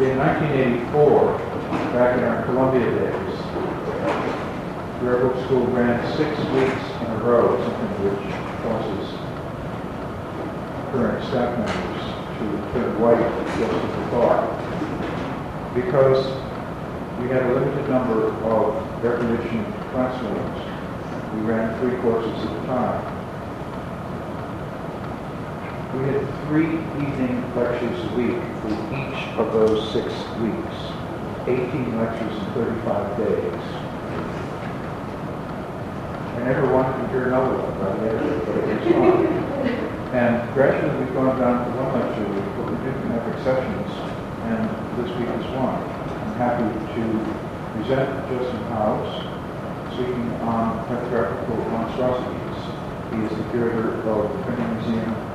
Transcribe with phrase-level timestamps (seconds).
[0.00, 1.38] in 1984,
[1.92, 3.28] back in our Columbia days,
[5.00, 8.22] Book School ran six weeks in a row, something which
[8.62, 9.10] causes
[10.92, 12.02] current staff members
[12.38, 13.18] to turn white
[13.58, 14.46] just at the thought.
[15.74, 16.26] Because
[17.20, 20.58] we had a limited number of air-conditioned classrooms.
[21.34, 23.17] We ran three courses at a time.
[25.98, 30.06] We had three evening lectures a week for each of those six
[30.38, 30.76] weeks,
[31.42, 33.62] 18 lectures in 35 days.
[36.38, 39.26] I never wanted to hear another one of it, but it was fun.
[40.14, 43.90] And gradually we've gone down to one lecture a week, but we didn't have exceptions,
[44.54, 44.70] and
[45.02, 45.82] this week is one.
[45.82, 47.02] I'm happy to
[47.74, 49.26] present Justin Howes
[49.98, 52.54] speaking on typographical monstrosities.
[53.10, 55.27] He is the curator of the Printing Museum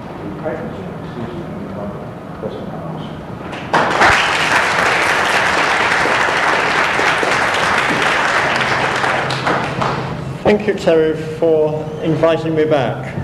[10.44, 13.16] Thank you, Terry, for inviting me back.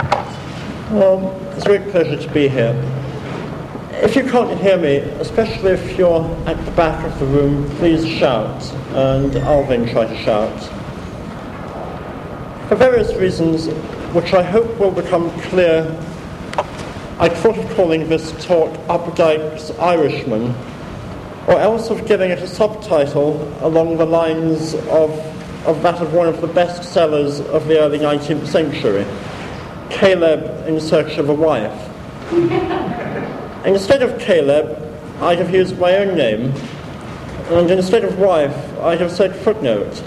[0.91, 2.73] Um, it's a great pleasure to be here.
[4.01, 8.07] If you can't hear me, especially if you're at the back of the room, please
[8.07, 10.59] shout, and I'll then try to shout.
[12.67, 13.67] For various reasons,
[14.13, 15.83] which I hope will become clear
[17.21, 20.55] I thought of calling this talk Updike's Irishman,
[21.47, 25.11] or else of giving it a subtitle along the lines of,
[25.67, 29.05] of that of one of the best sellers of the early 19th century,
[29.89, 31.89] Caleb in Search of a Wife.
[33.65, 34.81] instead of Caleb,
[35.19, 36.53] I'd have used my own name,
[37.49, 40.01] and instead of wife, I'd have said footnote,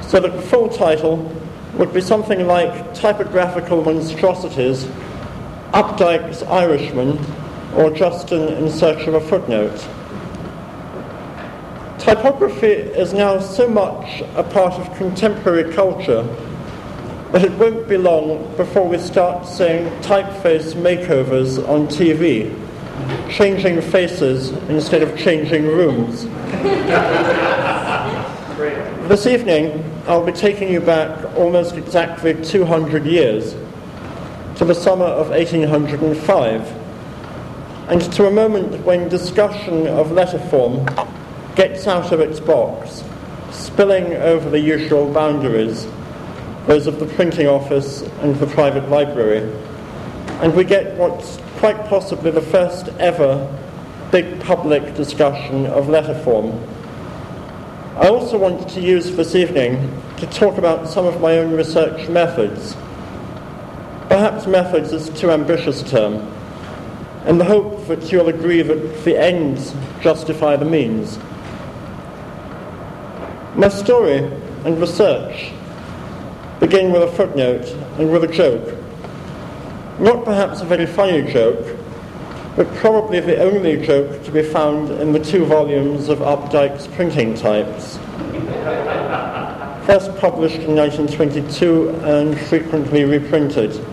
[0.00, 1.30] so that the full title
[1.74, 4.88] would be something like Typographical Monstrosities
[5.72, 7.18] Updike's Irishman,
[7.74, 9.86] or Justin in Search of a Footnote.
[11.98, 16.22] Typography is now so much a part of contemporary culture
[17.32, 22.50] that it won't be long before we start seeing typeface makeovers on TV,
[23.30, 26.22] changing faces instead of changing rooms.
[29.08, 33.54] this evening, I'll be taking you back almost exactly 200 years
[34.58, 36.66] to the summer of 1805,
[37.88, 40.84] and to a moment when discussion of letter form
[41.54, 43.04] gets out of its box,
[43.52, 45.86] spilling over the usual boundaries,
[46.66, 49.48] those of the printing office and the private library,
[50.42, 53.46] and we get what's quite possibly the first ever
[54.10, 56.50] big public discussion of letter form.
[57.96, 62.08] I also want to use this evening to talk about some of my own research
[62.08, 62.76] methods
[64.08, 66.14] Perhaps methods is too ambitious a term,
[67.26, 71.18] in the hope that you'll agree that the ends justify the means.
[73.54, 74.18] My story
[74.64, 75.52] and research
[76.58, 77.66] begin with a footnote
[77.98, 78.78] and with a joke.
[80.00, 81.76] Not perhaps a very funny joke,
[82.56, 87.34] but probably the only joke to be found in the two volumes of Updike's printing
[87.34, 87.98] types.
[89.86, 93.84] First published in 1922 and frequently reprinted.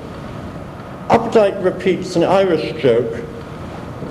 [1.09, 3.23] Updike repeats an Irish joke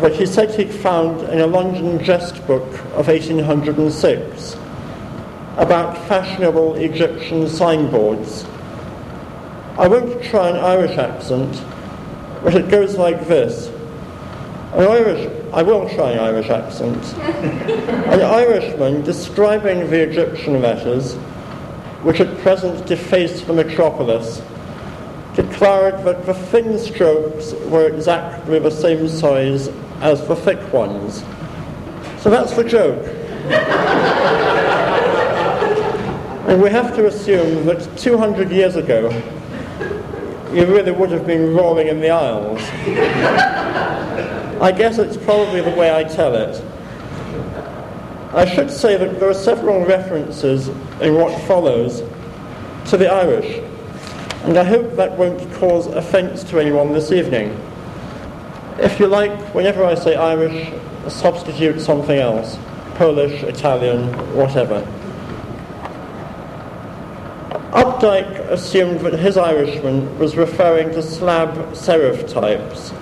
[0.00, 2.62] that he said he'd found in a London jest book
[2.94, 4.56] of 1806
[5.56, 8.44] about fashionable Egyptian signboards.
[9.76, 11.60] I won't try an Irish accent,
[12.44, 13.68] but it goes like this.
[14.74, 17.02] An Irish, I will try an Irish accent.
[17.18, 21.14] an Irishman describing the Egyptian letters,
[22.04, 24.40] which at present deface the metropolis,
[25.34, 29.68] declared that the thin strokes were exactly the same size
[30.00, 31.24] as the thick ones.
[32.20, 33.04] So that's the joke.
[36.48, 39.10] and we have to assume that 200 years ago,
[40.52, 42.60] you really would have been roaring in the aisles.
[44.60, 46.64] I guess it's probably the way I tell it.
[48.32, 50.68] I should say that there are several references
[51.00, 52.02] in what follows
[52.90, 53.63] to the Irish
[54.44, 57.58] and I hope that won't cause offence to anyone this evening.
[58.78, 60.70] If you like, whenever I say Irish,
[61.08, 62.58] substitute something else
[62.96, 64.86] Polish, Italian, whatever.
[67.72, 72.92] Updike assumed that his Irishman was referring to slab serif types,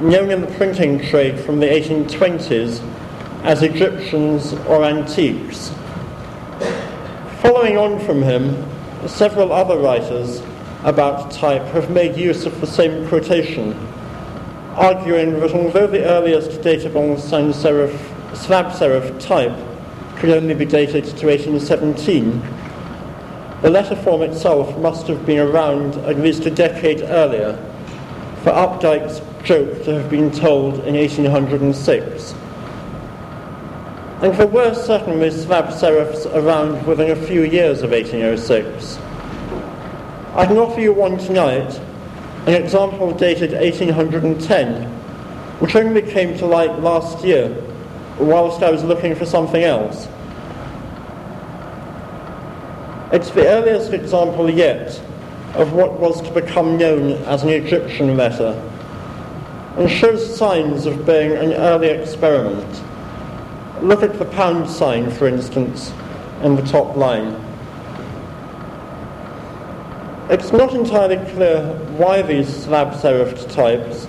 [0.00, 2.82] known in the printing trade from the 1820s
[3.44, 5.70] as Egyptians or antiques.
[7.42, 8.66] Following on from him,
[9.06, 10.40] several other writers
[10.84, 13.72] about type have made use of the same quotation,
[14.76, 17.96] arguing that although the earliest datable sans serif
[18.36, 19.56] slab serif type
[20.16, 22.42] could only be dated to 1817,
[23.62, 27.56] the letter form itself must have been around at least a decade earlier
[28.42, 32.34] for Updike's joke to have been told in 1806.
[34.22, 38.98] And there were certainly slab serifs around within a few years of 1806.
[40.34, 41.80] I can offer you one tonight,
[42.46, 44.82] an example dated 1810,
[45.60, 47.56] which only came to light last year
[48.18, 50.08] whilst I was looking for something else.
[53.12, 55.00] It's the earliest example yet
[55.54, 58.60] of what was to become known as an Egyptian letter
[59.76, 62.82] and shows signs of being an early experiment.
[63.82, 65.92] Look at the pound sign, for instance,
[66.42, 67.36] in the top line.
[70.30, 71.66] It's not entirely clear
[71.98, 74.08] why these slab serifed types,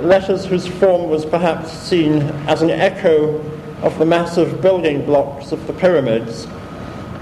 [0.00, 3.38] letters whose form was perhaps seen as an echo
[3.82, 6.48] of the massive building blocks of the pyramids,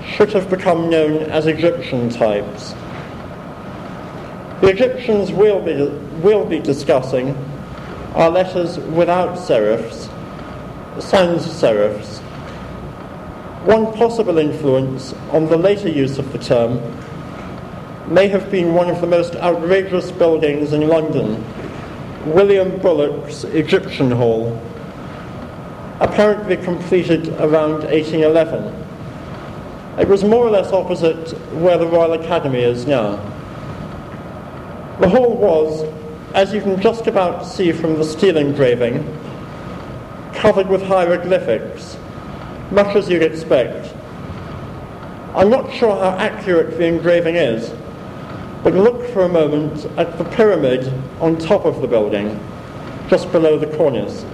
[0.03, 2.73] should have become known as Egyptian types.
[4.63, 5.85] The Egyptians we'll be,
[6.23, 7.37] will be discussing
[8.15, 10.11] are letters without serifs,
[11.03, 12.21] sans serifs.
[13.67, 16.81] One possible influence on the later use of the term
[18.09, 21.43] may have been one of the most outrageous buildings in London,
[22.27, 24.61] William Bullock's Egyptian Hall,
[26.01, 28.85] apparently completed around 1811.
[29.99, 33.17] It was more or less opposite where the Royal Academy is now.
[35.01, 35.83] The hall was,
[36.35, 39.03] as you can just about see from the steel engraving,
[40.35, 41.97] covered with hieroglyphics,
[42.71, 43.95] much as you'd expect.
[45.35, 47.73] I'm not sure how accurate the engraving is,
[48.65, 50.91] but look for a moment at the pyramid
[51.21, 52.41] on top of the building,
[53.09, 54.25] just below the cornice.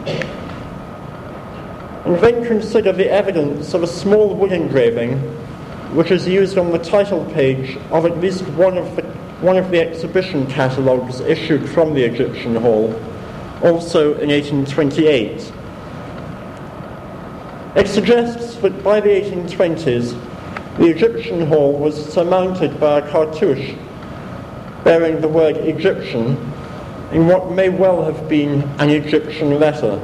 [2.04, 5.18] And then consider the evidence of a small wood engraving
[5.96, 9.02] which is used on the title page of at least one of the,
[9.40, 12.94] one of the exhibition catalogues issued from the Egyptian Hall,
[13.64, 15.52] also in 1828.
[17.74, 23.74] It suggests that by the 1820s, the Egyptian Hall was surmounted by a cartouche
[24.84, 26.36] bearing the word Egyptian
[27.12, 29.98] in what may well have been an Egyptian letter.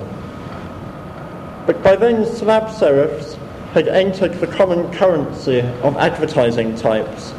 [1.66, 3.36] But by then, slab serifs
[3.72, 7.32] had entered the common currency of advertising types.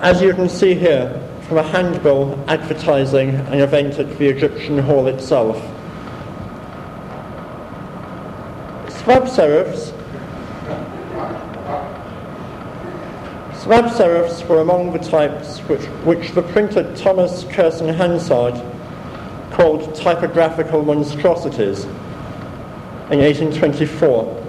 [0.00, 1.20] As you can see here,
[1.52, 5.56] from a handbill advertising an event at the Egyptian Hall itself.
[8.88, 9.91] Slab serifs
[13.62, 18.54] Slab serifs were among the types which, which the printer Thomas Curson Hansard
[19.52, 24.44] called typographical monstrosities in 1824.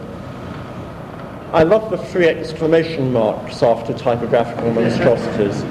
[1.53, 5.61] I love the three exclamation marks after typographical monstrosities.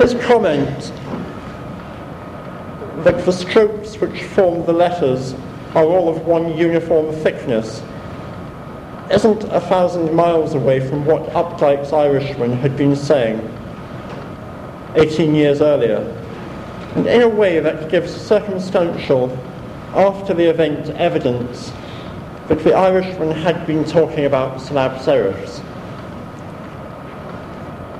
[0.00, 0.92] His comment
[3.04, 5.36] that the strokes which form the letters
[5.76, 7.80] are all of one uniform thickness
[9.10, 13.40] isn't a thousand miles away from what Updike's Irishman had been saying
[14.96, 15.98] 18 years earlier.
[16.94, 19.30] And in a way that gives circumstantial,
[19.94, 21.72] after the event, evidence
[22.48, 25.64] that the Irishman had been talking about slab serifs.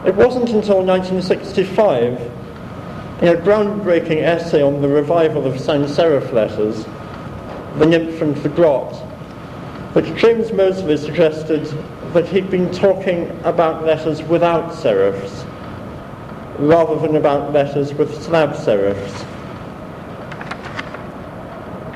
[0.07, 2.21] It wasn't until 1965,
[3.23, 6.85] in a groundbreaking essay on the revival of sans serif letters,
[7.79, 8.95] The Nymph and the Grot,
[9.95, 11.65] but James Mosley suggested
[12.13, 15.47] that he'd been talking about letters without serifs
[16.59, 19.25] rather than about letters with slab serifs.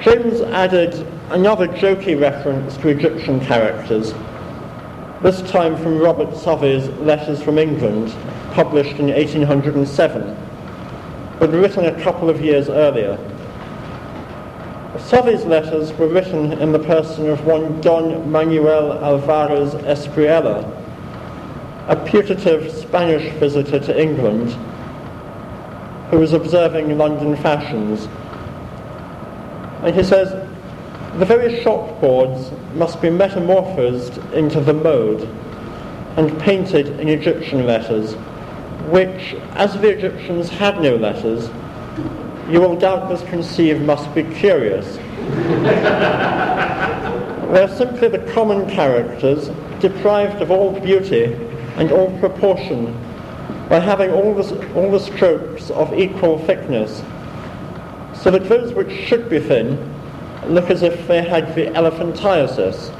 [0.03, 4.13] James added another jokey reference to Egyptian characters,
[5.23, 8.13] this time from Robert Southey's Letters from England,
[8.53, 10.37] published in 1807,
[11.39, 13.17] but written a couple of years earlier.
[14.99, 20.71] Southey's letters were written in the person of one Don Manuel Alvarez Espriella,
[21.89, 24.51] a putative Spanish visitor to England
[26.11, 28.07] who was observing London fashions.
[29.83, 30.31] And he says,
[31.19, 35.23] the very shop boards must be metamorphosed into the mode
[36.17, 38.13] and painted in Egyptian letters,
[38.91, 41.49] which, as the Egyptians had no letters,
[42.49, 44.97] you will doubtless conceive must be curious.
[47.53, 51.35] they are simply the common characters deprived of all beauty
[51.77, 52.93] and all proportion
[53.69, 57.03] by having all the, all the strokes of equal thickness,
[58.15, 59.79] so that those which should be thin
[60.47, 62.91] look as if they had the elephantiasis.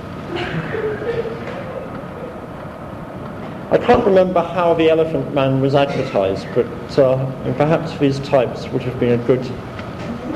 [3.73, 6.67] I can't remember how the Elephant Man was advertised, but
[6.99, 7.25] uh,
[7.55, 9.41] perhaps these types would have been a good,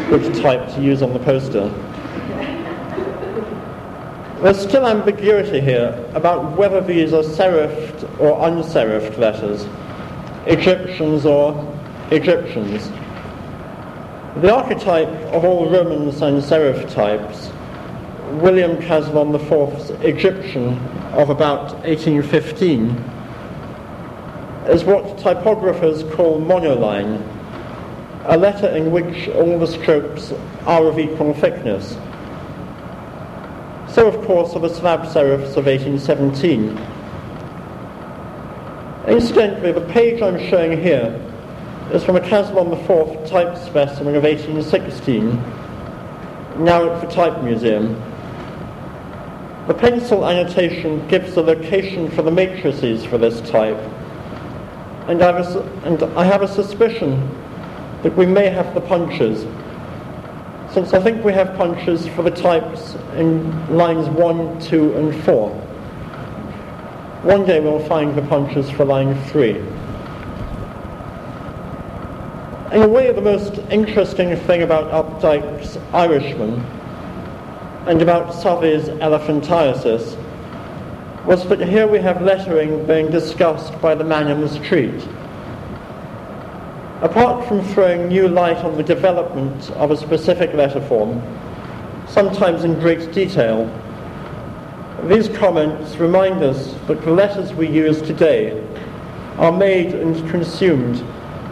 [0.09, 1.69] good type to use on the poster.
[4.41, 9.67] There's still ambiguity here about whether these are serifed or unserifed letters,
[10.47, 11.53] Egyptians or
[12.11, 12.89] Egyptians.
[14.41, 17.51] The archetype of all Roman sans serif types,
[18.41, 20.79] William Caslon IV's Egyptian
[21.13, 23.16] of about 1815,
[24.71, 27.23] is what typographers call monoline,
[28.25, 30.33] a letter in which all the strokes
[30.67, 31.97] are of equal thickness.
[33.93, 36.77] So, of course, are the slab serifs of 1817.
[39.09, 41.23] Incidentally, the page I'm showing here
[41.93, 45.31] is from a Caslon IV type specimen of 1816,
[46.65, 47.95] now at the Type Museum.
[49.69, 53.79] The pencil annotation gives the location for the matrices for this type,
[55.09, 57.31] and I, was, and I have a suspicion
[58.03, 59.43] that we may have the punches,
[60.73, 65.51] since I think we have punches for the types in lines 1, 2, and 4.
[67.23, 69.51] One day we'll find the punches for line 3.
[72.73, 76.61] In a way, the most interesting thing about Updike's Irishman
[77.87, 80.21] and about Southey's elephantiasis
[81.27, 85.09] was that here we have lettering being discussed by the man in the street.
[87.03, 91.21] Apart from throwing new light on the development of a specific letter form,
[92.07, 93.67] sometimes in great detail,
[95.09, 98.65] these comments remind us that the letters we use today
[99.37, 100.97] are made and consumed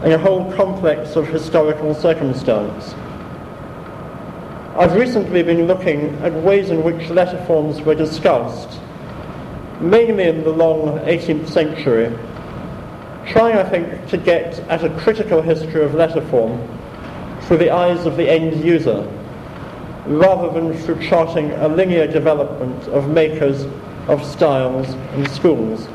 [0.05, 2.95] in a whole complex of historical circumstance.
[4.77, 8.81] I've recently been looking at ways in which letter forms were discussed,
[9.81, 12.17] mainly in the long 18th century,
[13.27, 16.61] trying, I think, to get at a critical history of letter form
[17.43, 19.09] through the eyes of the end user,
[20.07, 23.65] rather than through charting a linear development of makers,
[24.09, 25.89] of styles, and schools.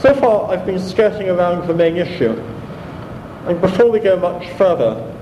[0.00, 2.32] So far, I've been skirting around the main issue,
[3.46, 5.14] and before we go much further,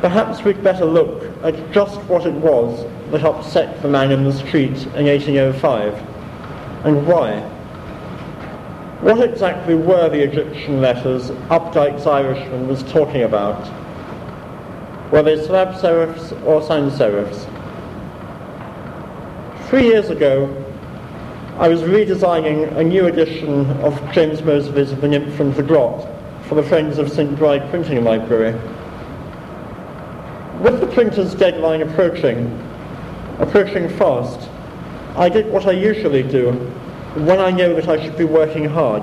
[0.00, 4.32] perhaps we'd better look at just what it was that upset the man in the
[4.32, 5.94] street in 1805,
[6.84, 7.40] and why.
[9.00, 13.70] What exactly were the Egyptian letters Updike's Irishman was talking about?
[15.12, 17.50] Were they slab serifs or sans serifs?
[19.68, 20.48] Three years ago,
[21.58, 26.08] I was redesigning a new edition of James Mosley's The Nymph and the Grot
[26.46, 27.36] for the Friends of St.
[27.36, 28.52] Bride Printing Library.
[30.60, 32.46] With the printer's deadline approaching,
[33.38, 34.48] approaching fast,
[35.16, 36.52] I did what I usually do
[37.14, 39.02] when I know that I should be working hard.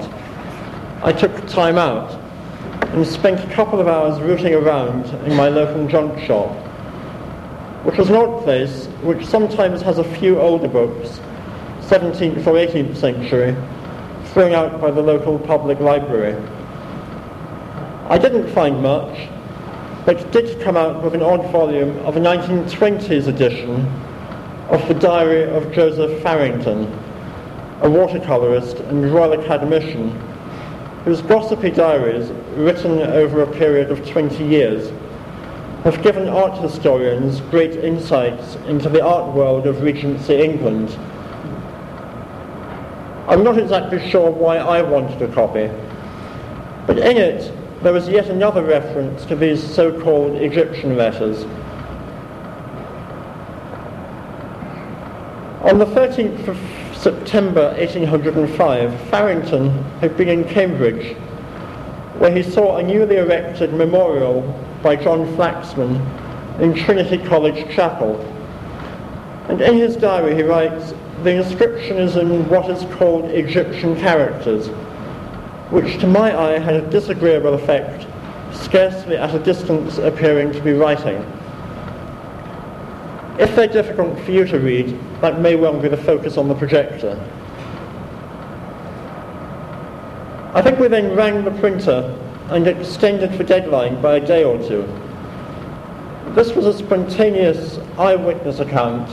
[1.04, 2.12] I took time out
[2.94, 6.50] and spent a couple of hours rooting around in my local junk shop,
[7.86, 11.20] which was an odd place which sometimes has a few older books
[11.92, 13.54] 17th or 18th century,
[14.32, 16.36] thrown out by the local public library.
[18.08, 19.28] I didn't find much,
[20.06, 23.86] but did come out with an odd volume of a 1920s edition
[24.72, 26.86] of the Diary of Joseph Farington,
[27.82, 30.10] a watercolourist and Royal Academician,
[31.06, 34.92] whose gossipy diaries, written over a period of 20 years,
[35.84, 40.98] have given art historians great insights into the art world of Regency England
[43.32, 45.70] I'm not exactly sure why I wanted a copy,
[46.86, 47.50] but in it
[47.82, 51.46] there was yet another reference to these so-called Egyptian letters.
[55.72, 61.16] On the 13th of September 1805, Farington had been in Cambridge,
[62.18, 64.42] where he saw a newly erected memorial
[64.84, 65.96] by John Flaxman
[66.60, 68.20] in Trinity College Chapel.
[69.48, 74.68] And in his diary he writes, the inscription is in what is called Egyptian characters,
[75.70, 78.06] which to my eye had a disagreeable effect,
[78.54, 81.26] scarcely at a distance appearing to be writing.
[83.40, 86.56] If they're difficult for you to read, that may well be the focus on the
[86.56, 87.20] projector.
[90.54, 92.18] I think we then rang the printer
[92.50, 94.84] and extended the deadline by a day or two.
[96.36, 99.10] This was a spontaneous eyewitness account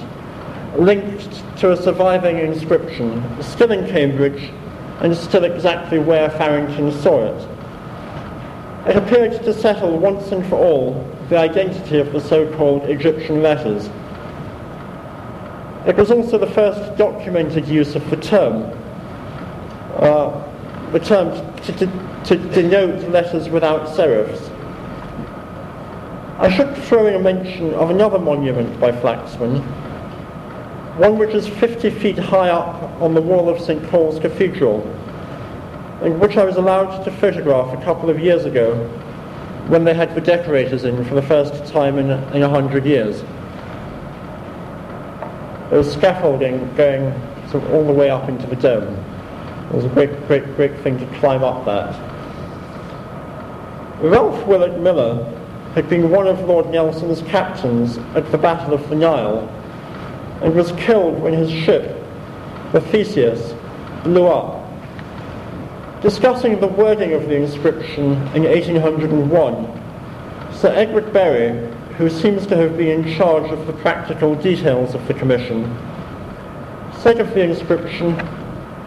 [0.76, 4.50] linked to a surviving inscription, still in Cambridge,
[5.00, 7.48] and still exactly where Farington saw it.
[8.90, 13.88] It appeared to settle once and for all the identity of the so-called Egyptian letters.
[15.88, 18.64] It was also the first documented use of the term,
[19.96, 21.30] uh, the term
[21.62, 21.86] to, to,
[22.24, 24.54] to denote letters without serifs.
[26.38, 29.62] I should throw in a mention of another monument by Flaxman,
[30.98, 33.82] one which is 50 feet high up on the wall of St.
[33.88, 34.82] Paul's Cathedral,
[36.02, 38.74] and which I was allowed to photograph a couple of years ago
[39.68, 43.24] when they had the decorators in for the first time in, in a hundred years.
[45.70, 47.12] There was scaffolding going
[47.50, 48.94] sort of all the way up into the dome.
[49.68, 51.94] It was a great, great, great thing to climb up that.
[54.00, 55.24] Ralph Willett Miller
[55.74, 59.46] had been one of Lord Nelson's captains at the Battle of the Nile
[60.40, 62.02] and was killed when his ship,
[62.72, 63.54] the Theseus,
[64.04, 64.64] blew up.
[66.00, 71.68] Discussing the wording of the inscription in 1801, Sir Edward Berry,
[71.98, 75.64] who seems to have been in charge of the practical details of the commission,
[77.00, 78.14] said of the inscription,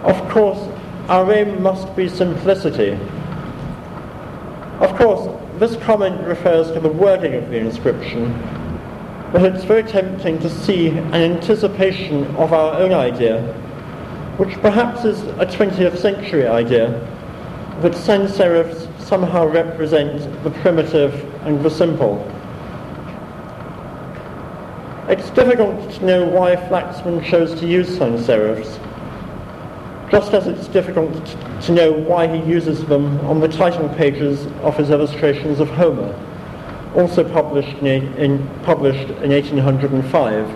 [0.03, 0.65] of course,
[1.10, 2.98] our aim must be simplicity.
[4.80, 5.27] Of course,
[5.60, 8.32] this comment refers to the wording of the inscription,
[9.34, 13.41] but it's very tempting to see an anticipation of our own idea,
[14.38, 16.91] which perhaps is a 20th century idea,
[17.82, 21.13] that sans serifs somehow represent the primitive
[21.46, 22.25] and the simple.
[25.12, 28.80] It's difficult to know why Flaxman chose to use sans serifs,
[30.10, 31.13] just as it's difficult
[31.63, 36.15] to know why he uses them on the title pages of his illustrations of Homer,
[36.96, 40.48] also published in, in, published in 1805.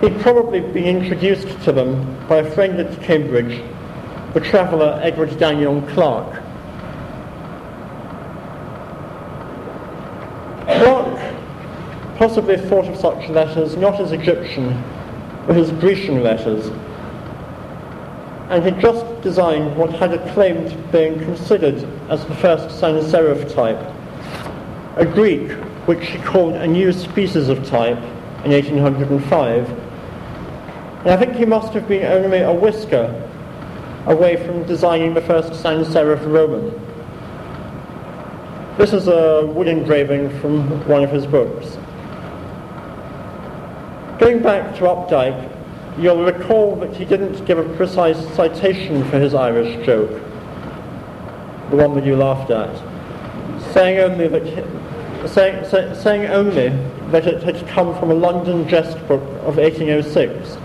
[0.00, 3.60] He'd probably been introduced to them by a friend at Cambridge,
[4.34, 6.44] the traveller Edward Daniel Clarke.
[12.28, 14.84] Possibly thought of such letters not as Egyptian,
[15.46, 16.66] but as Grecian letters,
[18.50, 21.76] and had just designed what had acclaimed being considered
[22.10, 23.78] as the first sans serif type,
[24.98, 25.50] a Greek
[25.86, 27.96] which he called a new species of type
[28.44, 29.70] in 1805.
[31.00, 33.08] And I think he must have been only a whisker
[34.04, 36.74] away from designing the first sans serif Roman.
[38.76, 41.78] This is a wood engraving from one of his books.
[44.18, 45.48] Going back to Updike,
[45.96, 50.10] you'll recall that he didn't give a precise citation for his Irish joke,
[51.70, 52.76] the one that you laughed at,
[53.72, 56.70] saying only that, say, saying only
[57.12, 60.56] that it had come from a London jest book of 1806.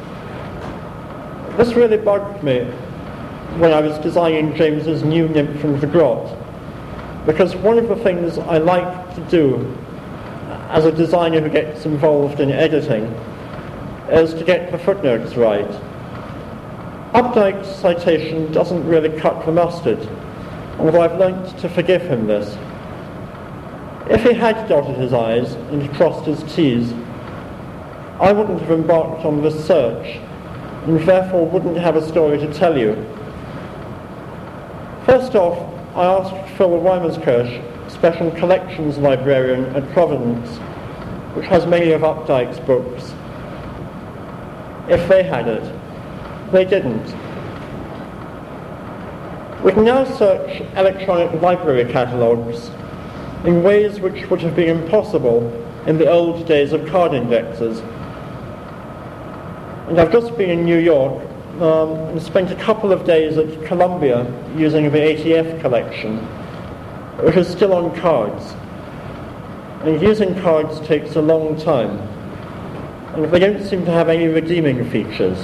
[1.56, 2.62] This really bugged me
[3.60, 6.36] when I was designing James's new nymph from the grot,
[7.28, 9.78] because one of the things I like to do
[10.70, 13.14] as a designer who gets involved in editing
[14.14, 15.70] is to get the footnotes right.
[17.14, 20.00] Updike's citation doesn't really cut the mustard,
[20.80, 22.58] although I've learnt to forgive him this.
[24.10, 26.92] If he had dotted his I's and crossed his T's,
[28.20, 30.18] I wouldn't have embarked on this search,
[30.86, 32.96] and therefore wouldn't have a story to tell you.
[35.06, 35.58] First off,
[35.96, 40.58] I asked Phil Weimerskirch, Special Collections Librarian at Providence,
[41.36, 43.14] which has many of Updike's books,
[44.90, 45.64] if they had it.
[46.52, 47.06] They didn't.
[49.64, 52.70] We can now search electronic library catalogues
[53.46, 55.52] in ways which would have been impossible
[55.88, 57.80] in the old days of card indexes.
[59.88, 61.24] And I've just been in New York
[61.62, 64.26] um, and spent a couple of days at Columbia
[64.58, 66.18] using the ATF collection,
[67.24, 68.54] which is still on cards.
[69.84, 72.13] And using cards takes a long time
[73.14, 75.38] and they don't seem to have any redeeming features.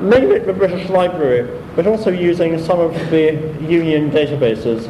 [0.00, 4.88] Mainly at the British Library, but also using some of the Union databases,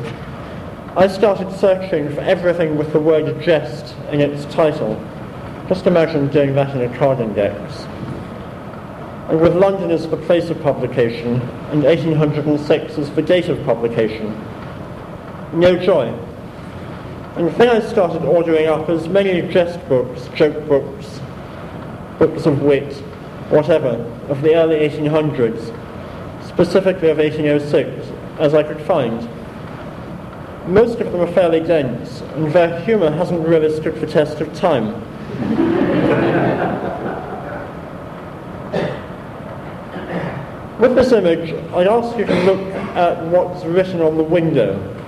[0.97, 5.01] I started searching for everything with the word jest in its title.
[5.69, 7.85] Just imagine doing that in a card index.
[9.29, 14.35] And with London as the place of publication, and 1806 as the date of publication,
[15.53, 16.13] no joy.
[17.37, 21.21] And then I started ordering up as many jest books, joke books,
[22.19, 22.93] books of wit,
[23.51, 23.90] whatever,
[24.29, 25.66] of the early 1800s,
[26.47, 29.29] specifically of 1806, as I could find.
[30.66, 34.53] Most of them are fairly dense, and their humour hasn't really stood the test of
[34.53, 34.95] time.
[40.81, 45.00] With this image, I'd ask you to look at what's written on the window.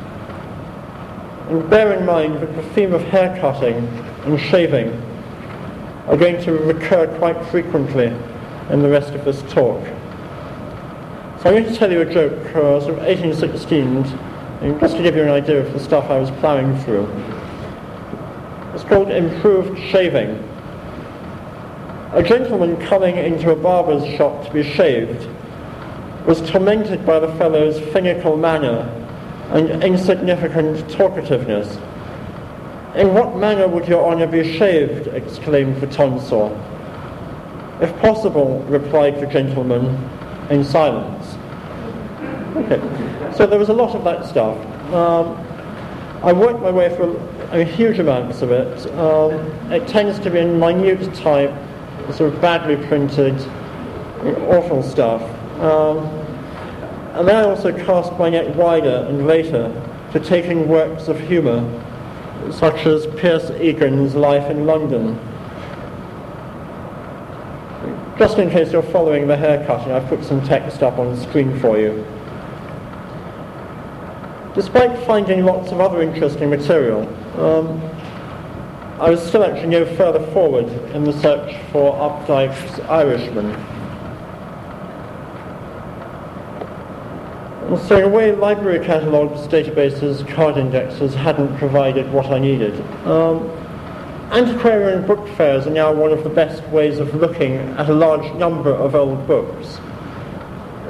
[1.48, 3.74] And bear in mind that the theme of hair cutting
[4.24, 4.90] and shaving
[6.06, 8.06] are going to recur quite frequently
[8.70, 9.84] in the rest of this talk.
[11.42, 14.06] So I'm going to tell you a joke uh, sort of 1816,
[14.62, 17.08] and just to give you an idea of the stuff I was plowing through.
[18.74, 20.30] It's called improved shaving.
[22.12, 25.28] A gentleman coming into a barber's shop to be shaved
[26.26, 29.01] was tormented by the fellow's finical manner
[29.52, 31.76] and insignificant talkativeness.
[32.96, 35.08] In what manner would your honour be shaved?
[35.08, 36.50] exclaimed the tonsor.
[37.80, 39.86] If possible, replied the gentleman
[40.50, 41.36] in silence.
[42.56, 42.80] Okay,
[43.34, 44.58] so there was a lot of that stuff.
[44.92, 45.36] Um,
[46.22, 47.18] I worked my way through
[47.64, 48.86] huge amounts of it.
[48.94, 49.32] Um,
[49.72, 51.52] it tends to be in minute type,
[52.12, 53.38] sort of badly printed,
[54.48, 55.22] awful stuff.
[55.60, 56.21] Um,
[57.14, 59.70] and then I also cast my net wider and later
[60.12, 61.62] to taking works of humour,
[62.50, 65.18] such as Pierce Egan's Life in London.
[68.18, 71.58] Just in case you're following the haircutting, I've put some text up on the screen
[71.60, 72.06] for you.
[74.54, 77.80] Despite finding lots of other interesting material, um,
[79.00, 83.50] I was still actually no further forward in the search for Updike's Irishman.
[87.72, 92.78] So in a way, library catalogues, databases, card indexes hadn't provided what I needed.
[93.06, 93.48] Um,
[94.30, 98.30] antiquarian book fairs are now one of the best ways of looking at a large
[98.34, 99.78] number of old books,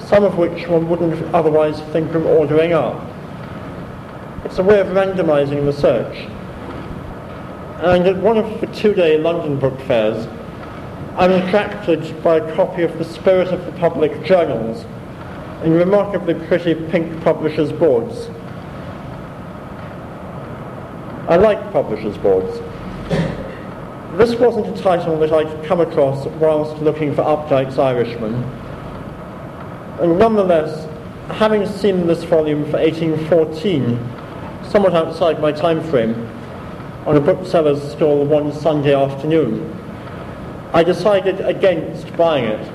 [0.08, 3.00] some of which one wouldn't otherwise think of ordering up.
[4.44, 6.16] It's a way of randomizing the search.
[7.80, 10.26] And at one of the two-day London book fairs,
[11.16, 14.84] I'm attracted by a copy of The Spirit of the Public Journals
[15.64, 18.28] in remarkably pretty pink publisher's boards.
[21.28, 22.58] I like publisher's boards.
[24.18, 28.34] This wasn't a title that I'd come across whilst looking for Updike's Irishman.
[30.00, 30.88] And nonetheless,
[31.30, 33.98] having seen this volume for 1814,
[34.68, 36.14] somewhat outside my time frame,
[37.06, 39.72] on a bookseller's stall one Sunday afternoon,
[40.74, 42.72] I decided against buying it.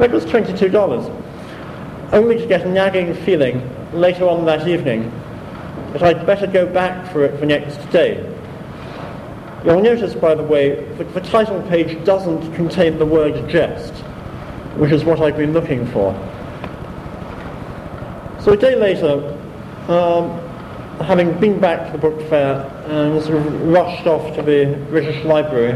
[0.00, 1.23] It was $22
[2.14, 3.60] only to get a nagging feeling
[3.92, 5.10] later on that evening
[5.92, 8.16] that I'd better go back for it the next day.
[9.64, 13.92] You'll notice, by the way, that the title page doesn't contain the word jest,
[14.76, 16.12] which is what I've been looking for.
[18.40, 19.36] So a day later,
[19.88, 20.38] um,
[21.04, 25.24] having been back to the book fair and sort of rushed off to the British
[25.24, 25.72] Library,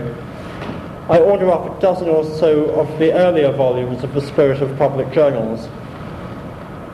[1.09, 4.77] I order up a dozen or so of the earlier volumes of the Spirit of
[4.79, 5.69] Public Journals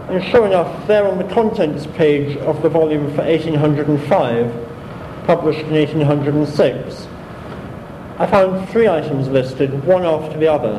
[0.08, 5.72] and sure enough, there on the contents page of the volume for 1805, published in
[5.72, 7.08] 1806,
[8.18, 10.78] I found three items listed, one after the other,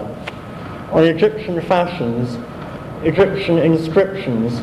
[0.91, 2.37] on Egyptian fashions,
[3.03, 4.61] Egyptian inscriptions,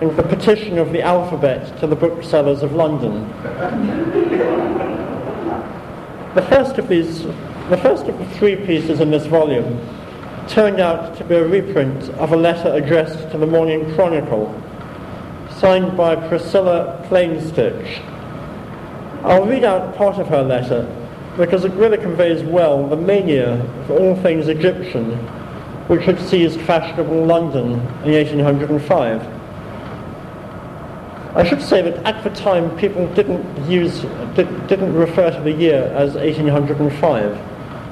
[0.00, 3.28] and the petition of the alphabet to the booksellers of London.
[6.34, 9.78] the first of these, the first of the three pieces in this volume
[10.48, 14.48] turned out to be a reprint of a letter addressed to the Morning Chronicle,
[15.58, 18.02] signed by Priscilla Plainstitch.
[19.24, 20.86] I'll read out part of her letter
[21.36, 25.10] because it really conveys well the mania for all things Egyptian
[25.88, 27.72] which had seized fashionable London
[28.04, 29.22] in 1805.
[31.36, 34.00] I should say that at the time people didn't use,
[34.34, 37.47] did, didn't refer to the year as 1805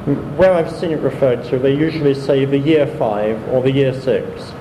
[0.07, 3.93] where I've seen it referred to, they usually say the year five or the year
[3.93, 4.53] six.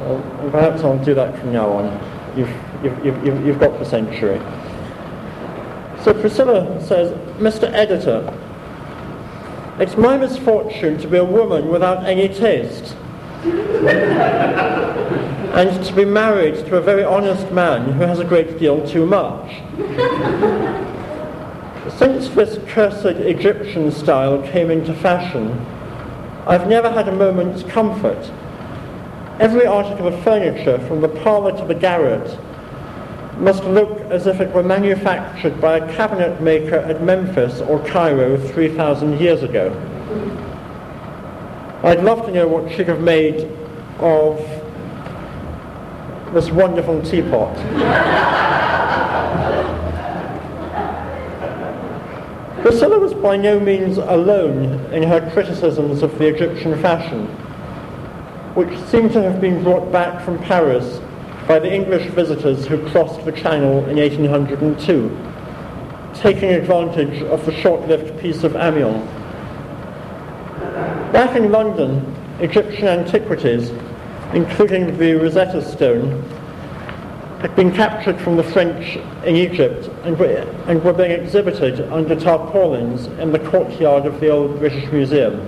[0.00, 2.38] Well, perhaps I'll do that from now on.
[2.38, 4.38] You've, you've, you've, you've got the century.
[6.04, 7.64] So Priscilla says, Mr.
[7.72, 8.32] Editor,
[9.80, 12.94] it's my misfortune to be a woman without any taste.
[15.56, 19.06] and to be married to a very honest man who has a great deal too
[19.06, 19.50] much.
[21.90, 25.52] Since this cursed Egyptian style came into fashion,
[26.46, 28.30] I've never had a moment's comfort.
[29.38, 32.38] Every article of furniture, from the parlour to the garret,
[33.38, 38.36] must look as if it were manufactured by a cabinet maker at Memphis or Cairo
[38.36, 39.70] 3,000 years ago.
[41.82, 43.48] I'd love to know what she'd have made
[44.00, 44.38] of
[46.34, 47.56] this wonderful teapot.
[52.66, 57.28] Priscilla was by no means alone in her criticisms of the Egyptian fashion.
[58.56, 60.98] which seem to have been brought back from Paris
[61.46, 65.16] by the English visitors who crossed the Channel in 1802,
[66.12, 69.08] taking advantage of the short-lived peace of Amiens.
[71.12, 73.70] Back in London, Egyptian antiquities,
[74.34, 76.24] including the Rosetta Stone,
[77.40, 80.26] had been captured from the French in Egypt and were,
[80.66, 85.38] and were being exhibited under tarpaulins in the courtyard of the old British Museum.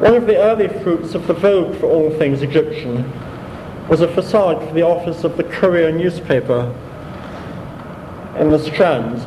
[0.00, 3.10] One of the early fruits of the vogue for all things Egyptian
[3.88, 6.74] was a facade for the office of the Courier newspaper
[8.38, 9.26] in the Strand,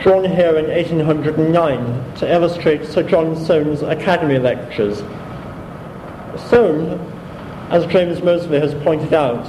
[0.00, 5.02] drawn here in 1809 to illustrate Sir John Soane's Academy lectures.
[6.48, 7.13] Soane,
[7.74, 9.44] as James Mosley has pointed out,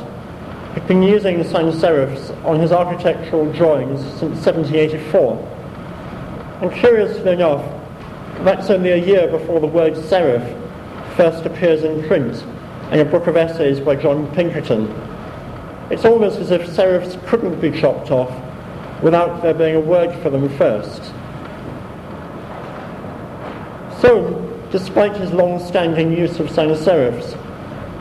[0.74, 6.64] had been using sans serifs on his architectural drawings since 1784.
[6.64, 7.64] And curiously enough,
[8.44, 10.44] that's only a year before the word serif
[11.16, 12.44] first appears in print
[12.92, 14.88] in a book of essays by John Pinkerton.
[15.92, 18.34] It's almost as if serifs couldn't be chopped off
[19.04, 21.14] without there being a word for them first.
[24.02, 27.40] So, despite his long-standing use of sans serifs,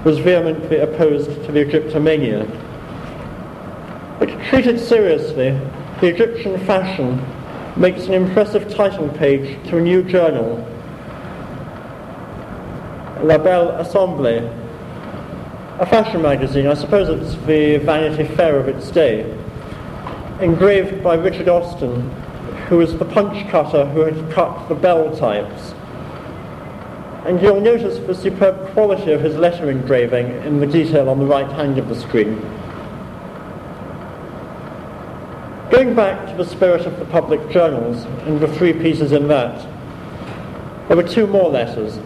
[0.05, 2.47] was vehemently opposed to the Egyptomania.
[4.19, 5.59] But treated seriously,
[6.01, 7.25] the Egyptian fashion
[7.77, 10.57] makes an impressive title page to a new journal,
[13.23, 14.43] La Belle Assemblée,
[15.81, 19.23] a fashion magazine, I suppose it's the Vanity Fair of its day,
[20.41, 22.11] engraved by Richard Austin,
[22.69, 25.75] who was the punch cutter who had cut the bell types.
[27.25, 31.25] And you'll notice the superb quality of his letter engraving in the detail on the
[31.25, 32.39] right hand of the screen.
[35.71, 39.67] Going back to the spirit of the public journals and the three pieces in that,
[40.89, 41.97] there were two more letters.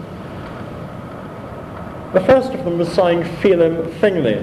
[2.15, 4.43] The first of them was signed Phelim Finlay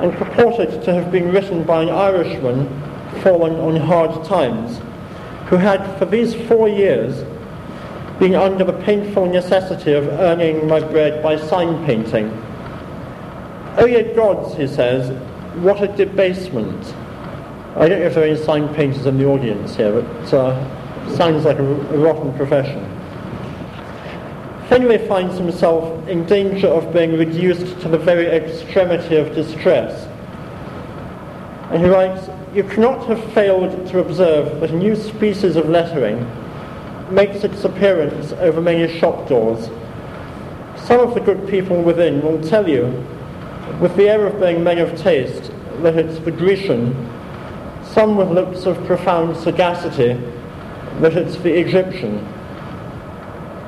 [0.00, 2.68] and purported to have been written by an Irishman
[3.22, 4.80] fallen on hard times,
[5.48, 7.24] who had for these four years
[8.18, 12.30] been under the painful necessity of earning my bread by sign painting.
[13.78, 15.10] Oh ye gods, he says,
[15.56, 16.94] what a debasement.
[17.76, 21.16] I don't know if there are any sign painters in the audience here, but uh,
[21.16, 22.82] sounds like a, a rotten profession.
[24.68, 30.08] Finlay finds himself in danger of being reduced to the very extremity of distress.
[31.70, 36.18] And he writes, You cannot have failed to observe that a new species of lettering
[37.10, 39.66] makes its appearance over many shop doors.
[40.86, 42.84] Some of the good people within will tell you,
[43.80, 45.50] with the air of being men of taste,
[45.82, 46.94] that it's the Grecian
[47.96, 50.20] some with looks of profound sagacity,
[51.00, 52.18] that it's the Egyptian.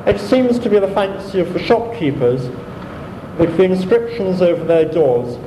[0.07, 2.43] It seems to be the fancy of the shopkeepers
[3.39, 5.39] that the inscriptions over their doors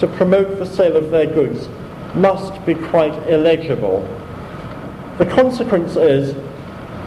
[0.00, 1.68] to promote the sale of their goods
[2.14, 4.00] must be quite illegible.
[5.18, 6.34] The consequence is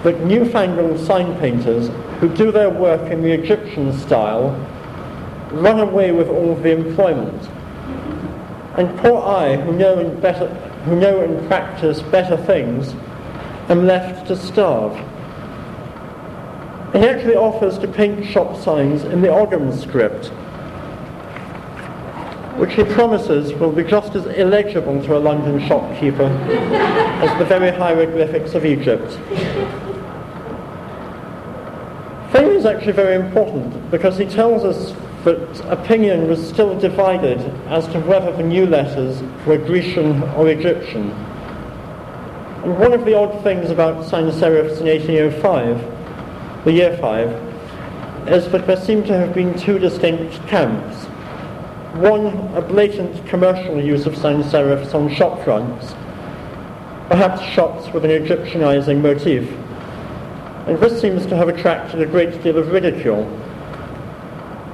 [0.06, 1.90] that newfangled sign painters
[2.20, 4.52] who do their work in the Egyptian style
[5.52, 7.50] run away with all the employment.
[8.78, 10.48] And poor I, who know in better,
[10.86, 12.94] who know and practice better things
[13.68, 14.96] am left to starve.
[16.94, 20.28] He actually offers to paint shop signs in the Ogham script,
[22.60, 26.24] which he promises will be just as illegible to a London shopkeeper
[27.24, 29.18] as the very hieroglyphics of Egypt.
[32.32, 34.94] Fame is actually very important because he tells us
[35.26, 41.12] that opinion was still divided as to whether the new letters were Grecian or Egyptian.
[42.64, 48.52] And one of the odd things about sans serifs in 1805, the year 5, is
[48.52, 51.06] that there seem to have been two distinct camps.
[51.96, 55.94] One, a blatant commercial use of sans serifs on shop fronts,
[57.08, 59.48] perhaps shops with an Egyptianizing motif.
[60.68, 63.24] And this seems to have attracted a great deal of ridicule.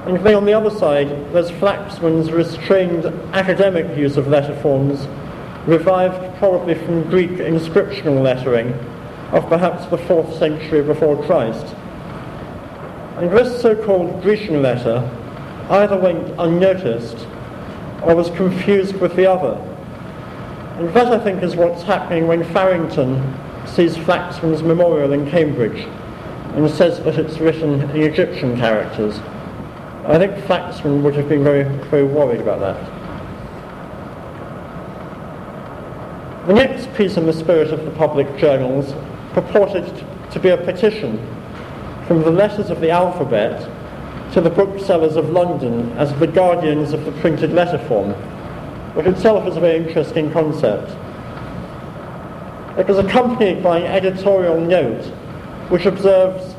[0.06, 5.06] And then on the other side, there's Flaxman's restrained academic use of letter forms,
[5.66, 8.72] revived probably from Greek inscriptional lettering
[9.32, 11.74] of perhaps the 4th century before Christ.
[13.16, 15.08] And this so-called Grecian letter
[15.70, 17.26] either went unnoticed
[18.02, 19.54] or was confused with the other.
[20.78, 25.86] And that, I think, is what's happening when Farington sees Flaxman's memorial in Cambridge
[26.54, 29.18] and says that it's written in Egyptian characters.
[30.04, 33.02] I think Flaxman would have been very, very worried about that.
[36.46, 38.94] The next piece in the spirit of the public journals
[39.32, 41.18] purported to be a petition
[42.06, 43.60] from the letters of the alphabet
[44.32, 48.10] to the booksellers of London as the guardians of the printed letter form,
[48.94, 50.90] which itself is a very interesting concept.
[52.78, 55.04] It was accompanied by an editorial note
[55.68, 56.54] which observes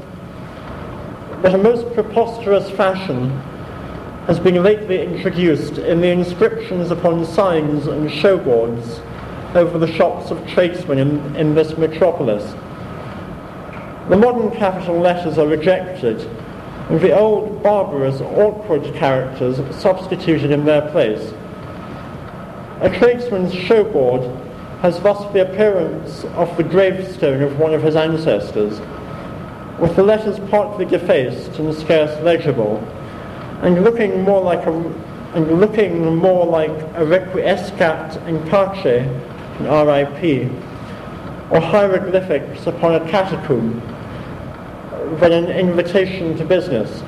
[1.41, 3.31] that a most preposterous fashion
[4.27, 9.03] has been lately introduced in the inscriptions upon signs and showboards
[9.55, 12.43] over the shops of tradesmen in, in this metropolis.
[14.09, 16.21] The modern capital letters are rejected,
[16.89, 21.33] and the old barbarous, awkward characters substituted in their place.
[22.81, 24.42] A tradesman's showboard
[24.83, 28.81] has thus the appearance of the gravestone of one of his ancestors,
[29.79, 32.77] with the letters partly defaced and scarce legible,
[33.61, 34.71] and looking more like a
[35.35, 39.07] and looking more like a requiescat in pace,
[39.59, 40.51] an RIP,
[41.49, 43.79] or hieroglyphics upon a catacomb
[45.21, 47.01] than an invitation to business.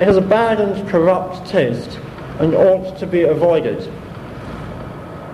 [0.00, 2.00] It has a bad and corrupt taste
[2.38, 3.92] and ought to be avoided.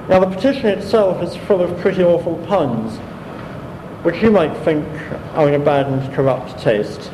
[0.09, 2.97] Now the petition itself is full of pretty awful puns,
[4.05, 4.87] which you might think
[5.35, 7.11] are in a bad and corrupt taste.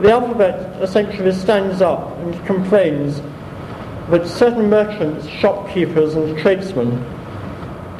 [0.00, 3.20] The alphabet essentially stands up and complains
[4.10, 6.90] that certain merchants, shopkeepers and tradesmen,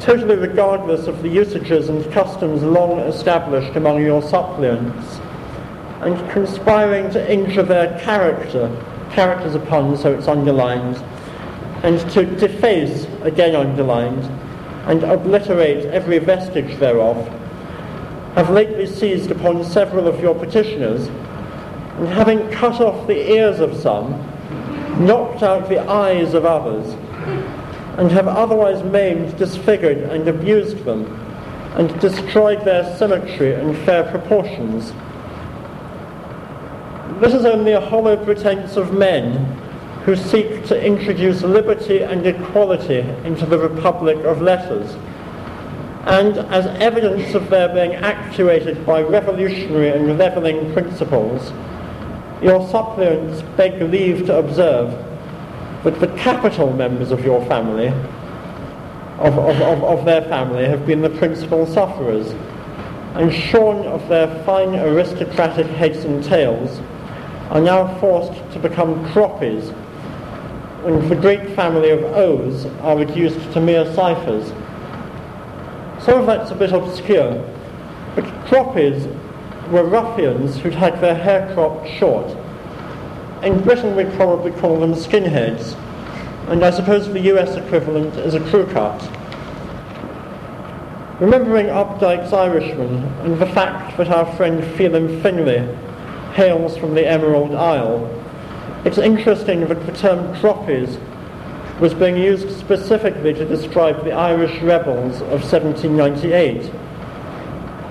[0.01, 5.21] totally regardless of the usages and customs long established among your suppliants,
[6.01, 8.69] and conspiring to injure their character,
[9.11, 10.97] characters upon, so it's underlined,
[11.83, 14.23] and to deface, again underlined,
[14.87, 17.27] and obliterate every vestige thereof,
[18.35, 21.07] have lately seized upon several of your petitioners,
[21.97, 24.11] and having cut off the ears of some,
[25.05, 26.93] knocked out the eyes of others,
[27.97, 31.05] and have otherwise maimed, disfigured, and abused them,
[31.75, 34.91] and destroyed their symmetry and fair proportions.
[37.19, 39.62] This is only a hollow pretense of men
[40.05, 44.95] who seek to introduce liberty and equality into the Republic of Letters.
[46.05, 51.53] And as evidence of their being actuated by revolutionary and levelling principles,
[52.41, 54.91] your suppliants beg leave to observe
[55.85, 57.87] that the capital members of your family,
[59.19, 62.33] of, of, of, of their family, have been the principal sufferers,
[63.15, 66.81] and shorn of their fine aristocratic heads and tails,
[67.51, 69.73] are now forced to become croppies
[70.83, 74.49] when the great family of O's are reduced to mere ciphers.
[76.03, 77.41] Some of that's a bit obscure,
[78.15, 79.07] but croppies
[79.71, 82.37] were ruffians who'd had their hair cropped short.
[83.43, 85.73] In Britain we'd probably call them skinheads,
[86.49, 89.01] and I suppose the US equivalent is a crew cut.
[91.21, 95.73] Remembering Updike's Irishman and the fact that our friend Phelim Finlay
[96.33, 98.22] hails from the Emerald Isle,
[98.85, 100.99] it's interesting that the term croppies
[101.79, 106.63] was being used specifically to describe the Irish rebels of 1798,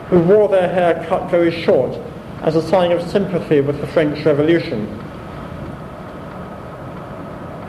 [0.09, 1.98] who wore their hair cut very short
[2.42, 4.87] as a sign of sympathy with the French Revolution.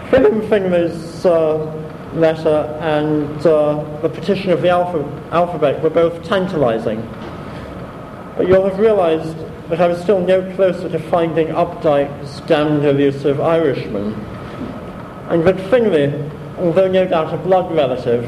[0.09, 1.57] Phelim Finlay's uh,
[2.13, 7.01] letter and uh, the petition of the alpha- alphabet were both tantalizing.
[8.37, 9.37] But you'll have realized
[9.73, 14.13] that I was still no closer to finding Updike's damned elusive Irishman,
[15.29, 16.13] and that Finlay,
[16.59, 18.23] although no doubt a blood relative,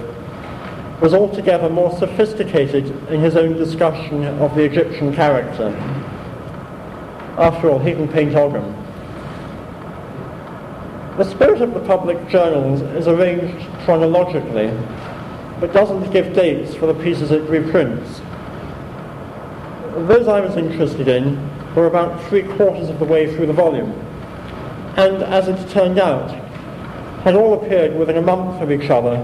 [1.01, 5.67] was altogether more sophisticated in his own discussion of the Egyptian character.
[7.37, 8.73] After all, he can paint Ogham.
[11.17, 14.71] The spirit of the public journals is arranged chronologically,
[15.59, 18.21] but doesn't give dates for the pieces it reprints.
[19.95, 21.39] Those I was interested in
[21.73, 23.93] were about three quarters of the way through the volume,
[24.97, 26.31] and as it turned out,
[27.23, 29.15] had all appeared within a month of each other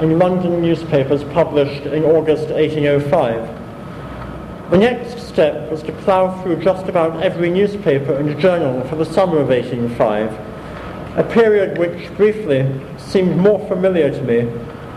[0.00, 4.70] in London newspapers published in August 1805.
[4.70, 9.06] The next step was to plough through just about every newspaper and journal for the
[9.06, 14.40] summer of 1805, a period which briefly seemed more familiar to me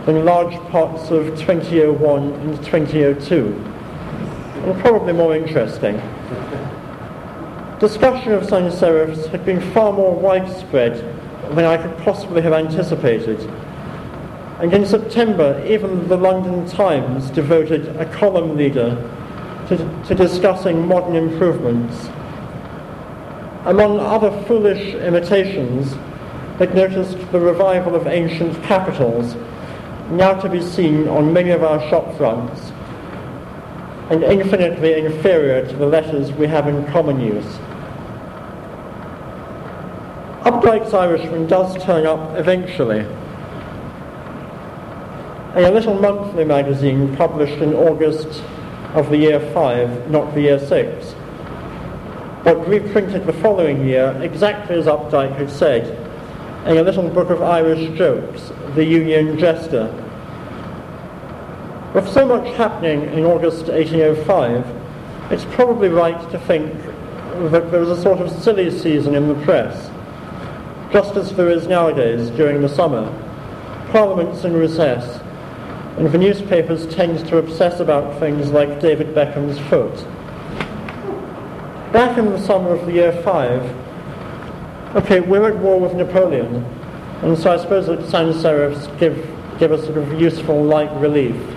[0.05, 3.74] than large parts of 2001 and 2002,
[4.66, 5.95] and probably more interesting.
[7.80, 10.95] Discussion of sans serifs had been far more widespread
[11.55, 13.39] than I could possibly have anticipated.
[14.59, 18.95] And in September, even the London Times devoted a column leader
[19.68, 22.07] to, to discussing modern improvements.
[23.66, 25.93] Among other foolish imitations,
[26.59, 29.36] it noticed the revival of ancient capitals,
[30.09, 32.72] now to be seen on many of our shop fronts,
[34.10, 37.58] and infinitely inferior to the letters we have in common use.
[40.45, 42.99] Updike's Irishman does turn up eventually.
[45.56, 48.43] In a little monthly magazine published in August
[48.93, 51.16] of the year 5, not the year 6,
[52.43, 55.97] but reprinted the following year exactly as Updike had said
[56.68, 60.05] in a little book of Irish jokes, The Union Jester.
[61.96, 67.89] With so much happening in August 1805, it's probably right to think that there was
[67.89, 69.89] a sort of silly season in the press,
[70.91, 73.08] just as there is nowadays during the summer.
[73.91, 75.22] Parliament's in recess,
[75.96, 79.96] and the newspapers tend to obsess about things like David Beckham's foot.
[81.93, 86.56] Back in the summer of the year 5, okay, we're at war with Napoleon,
[87.22, 89.16] and so I suppose that sans serifs give,
[89.60, 91.55] give a sort of useful light relief.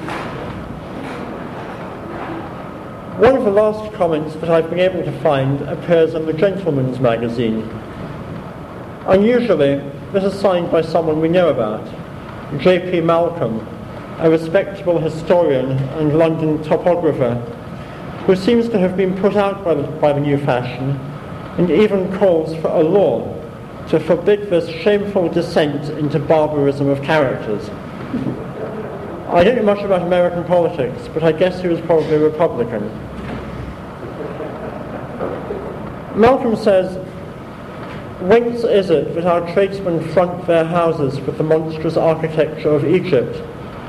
[3.19, 7.01] One of the last comments that I've been able to find appears in the Gentleman's
[7.01, 7.69] Magazine.
[9.09, 11.85] Unusually, this is signed by someone we know about,
[12.61, 13.01] J.P.
[13.01, 13.67] Malcolm,
[14.21, 17.35] a respectable historian and London topographer,
[18.25, 20.91] who seems to have been put out by the, by the new fashion
[21.59, 23.35] and even calls for a law
[23.89, 27.69] to forbid this shameful descent into barbarism of characters.
[29.29, 33.08] I don't know much about American politics, but I guess he was probably a Republican.
[36.19, 36.97] Malcolm says,
[38.23, 43.37] Whence is it that our tradesmen front their houses with the monstrous architecture of Egypt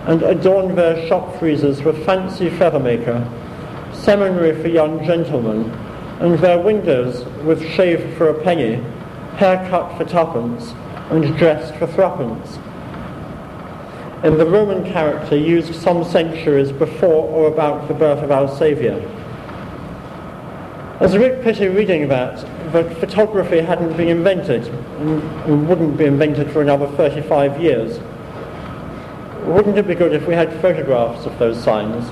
[0.06, 3.26] and adorn their shop freezers with fancy feathermaker,
[3.96, 5.72] seminary for young gentlemen,
[6.20, 8.76] and their windows with shave for a penny,
[9.38, 10.76] haircut for twopence,
[11.10, 12.60] and dressed for threepence?
[14.24, 19.02] In the Roman character used some centuries before or about the birth of our Saviour.
[21.00, 26.52] There's a great pity reading that, that photography hadn't been invented and wouldn't be invented
[26.52, 28.02] for another 35 years.
[29.46, 32.12] Wouldn't it be good if we had photographs of those signs?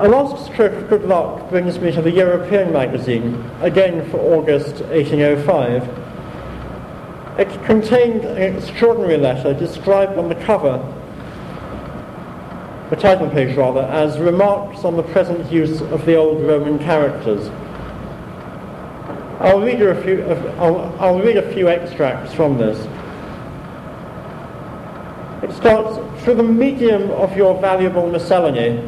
[0.00, 4.80] A last stroke of good luck brings me to the European magazine, again for August
[4.86, 5.88] 1805.
[7.38, 10.82] It contained an extraordinary letter described on the cover,
[12.90, 17.48] the title page rather, as remarks on the present use of the old Roman characters.
[19.38, 20.24] I'll read a few,
[20.58, 22.76] I'll, I'll read a few extracts from this.
[25.44, 28.82] It starts, through the medium of your valuable miscellany,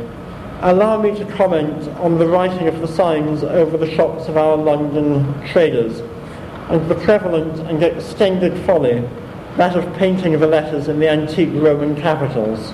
[0.63, 4.57] allow me to comment on the writing of the signs over the shops of our
[4.57, 6.01] London traders,
[6.71, 9.01] and the prevalent and extended folly,
[9.57, 12.73] that of painting the letters in the antique Roman capitals.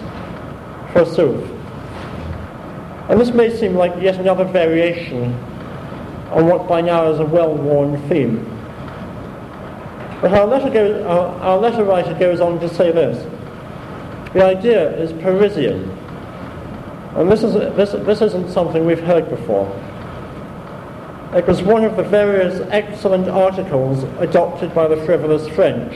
[0.92, 1.50] Forsooth.
[3.08, 5.32] And this may seem like yet another variation
[6.30, 8.44] on what by now is a well-worn theme.
[10.20, 13.24] But our letter, goes, our, our letter writer goes on to say this.
[14.34, 15.88] The idea is Parisian.
[17.14, 19.66] And this, is, this, this isn't something we've heard before.
[21.34, 25.94] It was one of the various excellent articles adopted by the frivolous French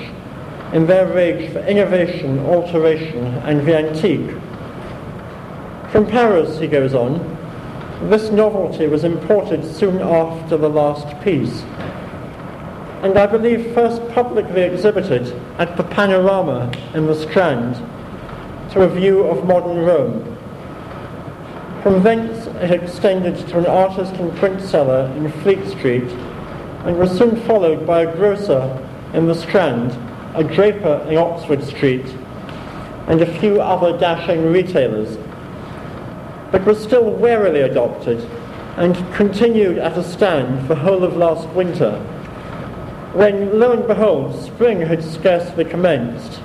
[0.73, 4.35] in their rage for innovation, alteration, and the antique.
[5.93, 7.19] From Paris, he goes on,
[8.09, 11.65] this novelty was imported soon after the last peace,
[13.03, 17.75] and I believe first publicly exhibited at the Panorama in the Strand
[18.71, 20.25] to a view of modern Rome.
[21.83, 26.11] From thence it extended to an artist and print seller in Fleet Street
[26.87, 28.83] and was soon followed by a grocer
[29.13, 29.91] in the Strand,
[30.35, 32.07] a draper in Oxford Street,
[33.09, 35.19] and a few other dashing retailers,
[36.53, 38.21] but was still warily adopted
[38.77, 41.99] and continued at a stand the whole of last winter,
[43.15, 46.41] when, lo and behold, spring had scarcely commenced,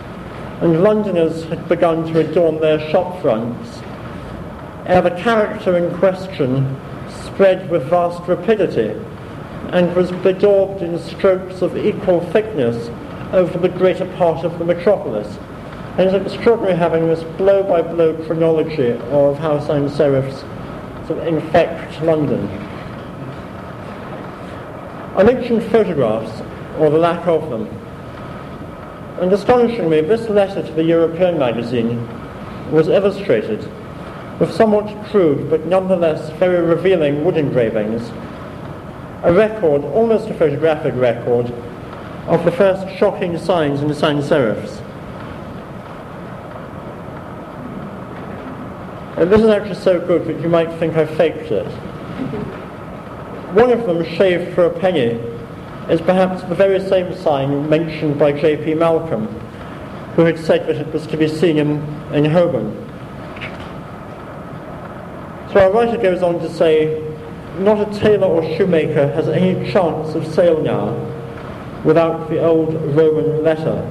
[0.62, 3.80] and Londoners had begun to adorn their shop fronts,
[4.86, 6.76] ere the character in question
[7.26, 8.90] spread with vast rapidity
[9.72, 12.90] and was bedaubed in strokes of equal thickness
[13.34, 15.38] over the greater part of the metropolis.
[15.98, 20.42] And it's extraordinary having this blow-by-blow chronology of how sans serifs
[21.08, 22.48] sort of infect London.
[25.16, 26.44] I mentioned photographs,
[26.78, 27.68] or the lack of them.
[29.20, 32.08] And astonishingly, this letter to the European magazine
[32.72, 33.68] was illustrated
[34.40, 38.12] with somewhat crude but nonetheless very revealing wood engravings,
[39.24, 41.52] a record, almost a photographic record,
[42.28, 44.84] of the first shocking signs in sans serifs.
[49.18, 51.66] And this is actually so good that you might think I faked it.
[53.56, 55.20] One of them, shaved for a penny,
[55.92, 58.76] is perhaps the very same sign mentioned by J.P.
[58.76, 59.26] Malcolm,
[60.16, 61.82] who had said that it was to be seen in,
[62.14, 62.72] in Holborn.
[65.52, 67.04] So our writer goes on to say,
[67.58, 70.94] not a tailor or shoemaker has any chance of sale now
[71.84, 73.82] without the old Roman letter.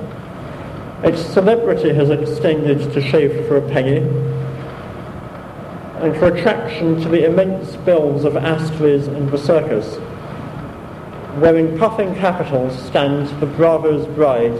[1.02, 4.00] Its celebrity has extended to shave for a penny,
[6.02, 9.38] and for attraction to the immense bills of Astley's and the
[11.40, 14.52] where in puffing capitals stands the Bravo's bride,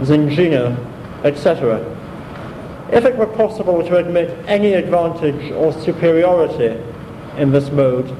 [0.00, 0.76] Zingina,
[1.24, 1.80] etc.
[2.90, 6.82] If it were possible to admit any advantage or superiority
[7.36, 8.14] in this mode,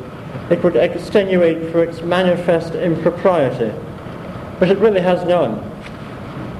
[0.51, 3.73] it would extenuate for its manifest impropriety,
[4.59, 5.59] but it really has none.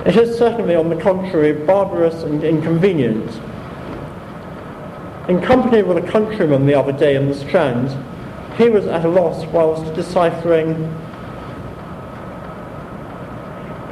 [0.07, 3.31] It is certainly, on the contrary, barbarous and inconvenient.
[5.29, 7.97] In company with a countryman the other day in the Strand,
[8.59, 10.75] he was at a loss whilst deciphering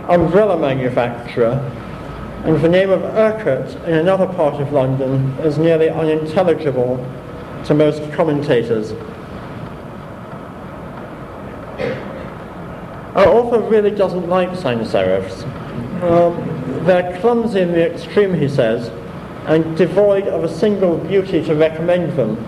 [0.08, 1.52] umbrella manufacturer,
[2.44, 6.96] and the name of Urquhart in another part of London is nearly unintelligible
[7.64, 8.92] to most commentators.
[13.14, 15.44] Our author really doesn't like sans serifs.
[16.02, 18.90] Um, they're clumsy in the extreme, he says,
[19.50, 22.38] and devoid of a single beauty to recommend them,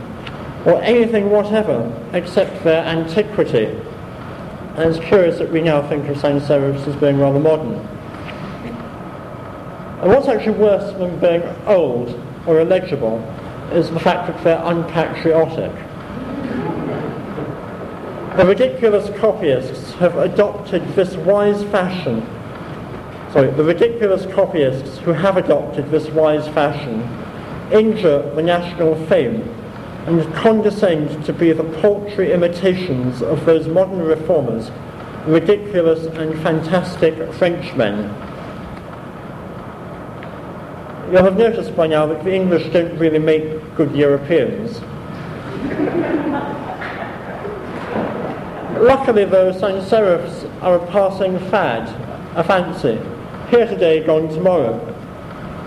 [0.64, 3.64] or anything whatever except their antiquity.
[4.76, 7.74] And it's curious that we now think of sans serifs as being rather modern.
[10.00, 12.08] And what's actually worse than being old
[12.46, 13.18] or illegible
[13.72, 15.72] is the fact that they're unpatriotic.
[18.36, 22.24] The ridiculous copyists have adopted this wise fashion.
[23.32, 27.00] Sorry, the ridiculous copyists who have adopted this wise fashion
[27.72, 29.40] injure the national fame
[30.06, 34.70] and condescend to be the paltry imitations of those modern reformers,
[35.26, 38.00] ridiculous and fantastic Frenchmen.
[41.10, 44.78] You'll have noticed by now that the English don't really make good Europeans.
[48.78, 51.88] Luckily, though, sans serifs are a passing fad,
[52.36, 53.00] a fancy.
[53.52, 54.80] Here today, gone tomorrow.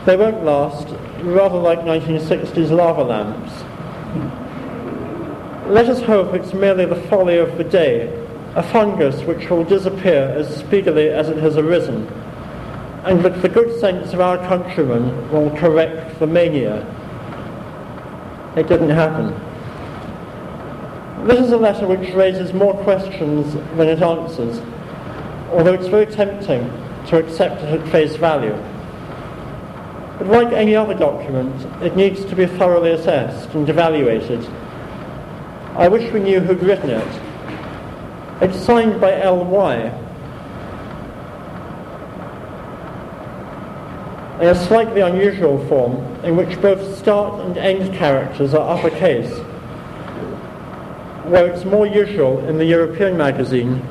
[0.07, 0.87] They won't last,
[1.21, 3.51] rather like 1960s lava lamps.
[5.69, 8.07] Let us hope it's merely the folly of the day,
[8.55, 12.07] a fungus which will disappear as speedily as it has arisen,
[13.03, 16.81] and that the good sense of our countrymen will correct the mania.
[18.57, 19.29] It didn't happen.
[21.27, 24.59] This is a letter which raises more questions than it answers,
[25.51, 28.55] although it's very tempting to accept it at face value.
[30.17, 34.45] But like any other document, it needs to be thoroughly assessed and evaluated.
[35.75, 37.21] I wish we knew who'd written it.
[38.41, 40.01] It's signed by L.Y.
[44.41, 45.95] in a slightly unusual form
[46.25, 49.31] in which both start and end characters are uppercase
[51.25, 53.81] where it's more usual in the European magazine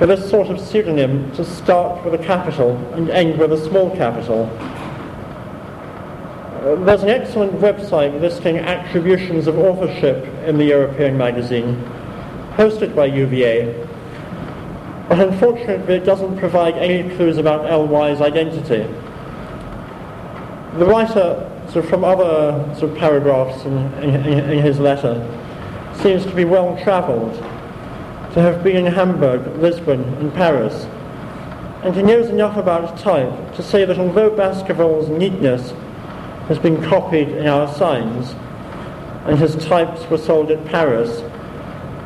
[0.00, 3.94] for this sort of pseudonym to start with a capital and end with a small
[3.94, 4.44] capital.
[6.56, 11.76] Uh, there's an excellent website listing attributions of authorship in the European magazine,
[12.54, 13.74] hosted by UVA,
[15.10, 18.90] but unfortunately it doesn't provide any clues about LY's identity.
[20.78, 25.20] The writer, sort of from other sort of paragraphs in, in, in his letter,
[25.96, 27.36] seems to be well travelled,
[28.32, 30.84] to have been in Hamburg, Lisbon, and Paris.
[31.82, 35.72] And he knows enough about type to say that although Baskerville's neatness
[36.48, 38.34] has been copied in our signs,
[39.26, 41.22] and his types were sold at Paris,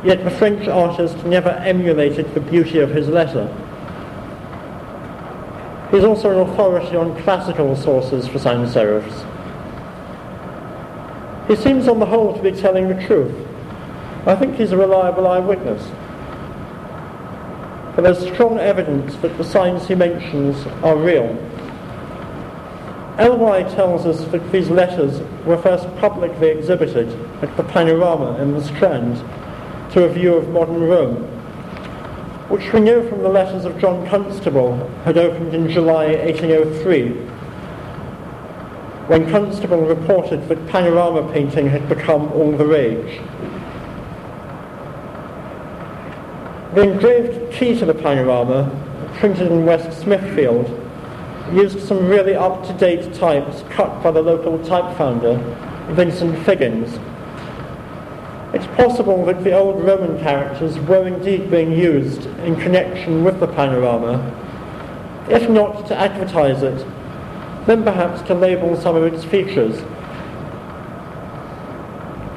[0.03, 3.47] yet the French artist never emulated the beauty of his letter.
[5.91, 9.31] He's also an authority on classical sources for sans serifs.
[11.47, 13.33] He seems on the whole to be telling the truth,
[14.25, 15.87] I think he's a reliable eyewitness.
[17.95, 21.37] But there's strong evidence that the signs he mentions are real.
[23.17, 23.63] L.Y.
[23.63, 27.07] tells us that these letters were first publicly exhibited
[27.41, 29.15] at the Panorama in the Strand
[29.93, 31.23] to a view of modern Rome,
[32.49, 34.75] which we know from the letters of John Constable
[35.05, 37.11] had opened in July 1803,
[39.07, 43.21] when Constable reported that panorama painting had become all the rage.
[46.75, 48.69] The engraved key to the panorama,
[49.13, 50.67] printed in West Smithfield,
[51.53, 55.37] used some really up-to-date types cut by the local type founder,
[55.91, 56.99] Vincent Figgins.
[58.53, 63.47] It's possible that the old Roman characters were indeed being used in connection with the
[63.47, 64.19] panorama,
[65.29, 66.85] if not to advertise it,
[67.67, 69.77] then perhaps to label some of its features.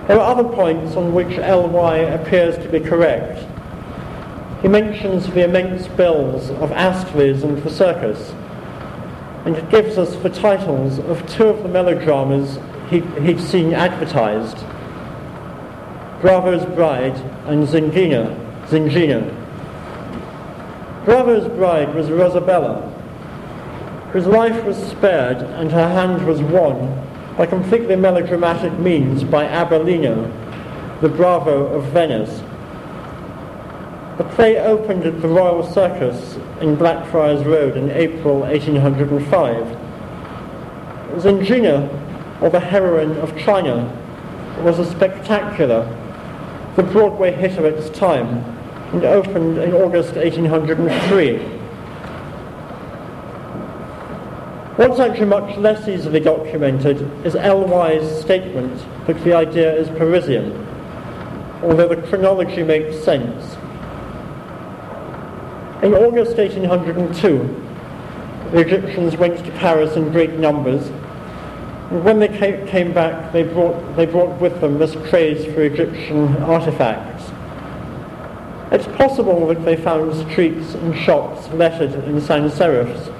[0.06, 3.44] There are other points on which LY appears to be correct.
[4.62, 8.32] He mentions the immense bills of Astley's and the circus,
[9.44, 12.58] and it gives us the titles of two of the melodramas
[12.90, 14.58] he, would seen advertised,
[16.20, 18.46] Bravo's Bride and Zingina.
[18.66, 19.22] Zingina.
[21.04, 22.82] Bravo's Bride was Rosabella,
[24.12, 27.06] whose life was spared and her hand was won
[27.36, 30.30] by completely melodramatic means by Abellino,
[31.00, 32.42] the Bravo of Venice.
[34.18, 39.64] The play opened at the Royal Circus in Blackfriars Road in April 1805.
[41.22, 43.86] Zingina, or the heroine of China,
[44.64, 45.86] was a spectacular,
[46.74, 48.44] the Broadway hit of its time,
[48.92, 51.38] and opened in August 1803.
[54.78, 60.66] What's actually much less easily documented is L.Y.'s statement that the idea is Parisian,
[61.62, 63.56] although the chronology makes sense.
[65.80, 70.88] In August 1802, the Egyptians went to Paris in great numbers,
[71.90, 72.26] and when they
[72.66, 77.30] came back, they brought, they brought with them this craze for Egyptian artifacts.
[78.72, 83.14] It's possible that they found streets and shops lettered in sans serifs,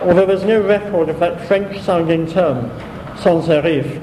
[0.00, 2.70] although there's no record of that French-sounding term,
[3.18, 4.00] sans serif,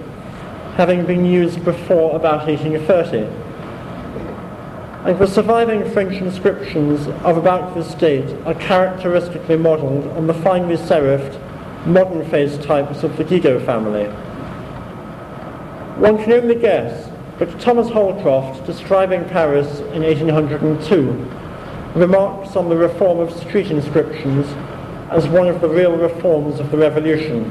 [0.75, 3.50] having been used before about 1830.
[5.03, 10.77] And the surviving French inscriptions of about this date are characteristically modelled on the finely
[10.77, 11.39] serifed,
[11.87, 14.05] modern face types of the Didot family.
[15.99, 23.21] One can only guess, but Thomas Holcroft, describing Paris in 1802, remarks on the reform
[23.21, 24.45] of street inscriptions
[25.09, 27.49] as one of the real reforms of the revolution.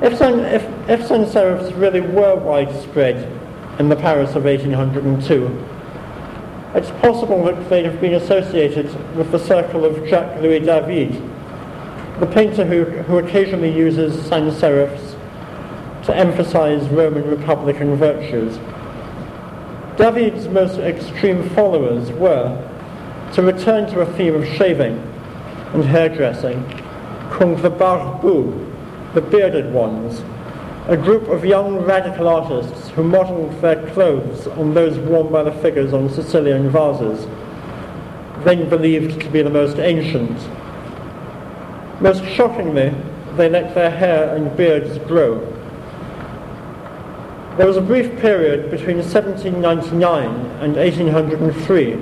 [0.00, 3.47] If if, if sans serifs really were widespread
[3.78, 5.46] in the Paris of 1802,
[6.74, 11.12] it's possible that they'd have been associated with the circle of Jacques Louis David,
[12.20, 15.16] the painter who, who occasionally uses sans serifs
[16.04, 18.58] to emphasize Roman Republican virtues.
[19.96, 22.64] David's most extreme followers were,
[23.34, 24.98] to return to a theme of shaving
[25.72, 26.62] and hairdressing,
[27.30, 28.74] called the Barbus,
[29.14, 30.22] the bearded ones,
[30.88, 35.52] a group of young radical artists who modelled their clothes on those worn by the
[35.60, 37.26] figures on Sicilian vases,
[38.44, 40.38] then believed to be the most ancient.
[42.00, 42.94] Most shockingly,
[43.36, 45.40] they let their hair and beards grow.
[47.58, 50.26] There was a brief period between 1799
[50.62, 51.92] and 1803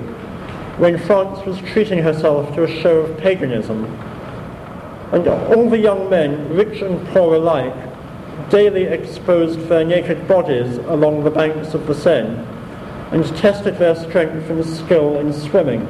[0.78, 3.84] when France was treating herself to a show of paganism.
[5.10, 7.85] And all the young men, rich and poor alike,
[8.50, 12.44] daily exposed their naked bodies along the banks of the Seine
[13.12, 15.86] and tested their strength and skill in swimming.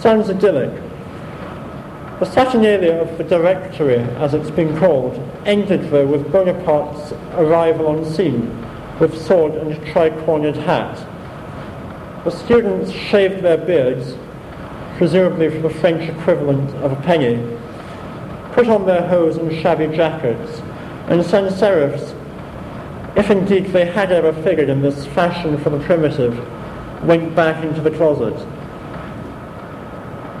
[0.00, 0.72] Sounds idyllic.
[2.20, 5.14] The Saturnalia of the Directory, as it's been called,
[5.44, 8.62] ended though with Bonaparte's arrival on scene
[8.98, 10.96] with sword and tricornered hat
[12.26, 14.16] the students shaved their beards,
[14.98, 17.36] presumably for the French equivalent of a penny,
[18.50, 20.60] put on their hose and shabby jackets,
[21.08, 22.14] and sans serifs,
[23.16, 26.36] if indeed they had ever figured in this fashion for the primitive,
[27.04, 28.34] went back into the closet.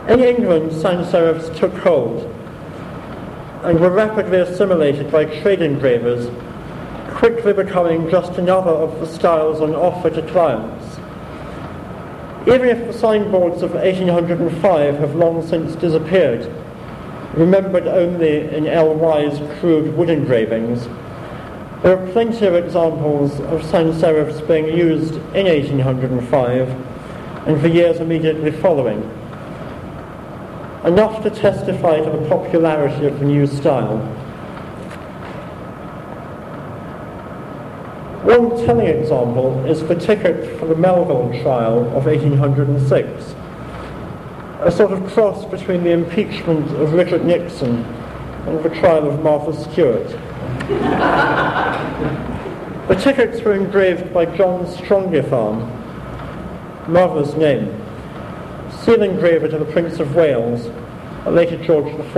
[0.08, 2.32] In England, sans serifs took hold
[3.64, 6.28] and were rapidly assimilated by trade engravers,
[7.16, 10.98] quickly becoming just another of the styles on offer to clients.
[12.42, 16.52] Even if the signboards of 1805 have long since disappeared,
[17.36, 20.88] remembered only in L.Y.'s crude wood engravings,
[21.82, 26.68] there are plenty of examples of sans serifs being used in 1805
[27.46, 29.02] and for years immediately following,
[30.84, 33.98] enough to testify to the popularity of the new style.
[38.24, 43.36] One telling example is the ticket for the Melville trial of 1806,
[44.60, 47.84] a sort of cross between the impeachment of Richard Nixon
[48.46, 50.08] and the trial of Martha Stewart.
[52.88, 55.68] the tickets were engraved by John Strongyfarm,
[56.88, 57.82] Martha's name,
[58.70, 60.70] seal engraver to the Prince of Wales,
[61.26, 62.16] later George IV,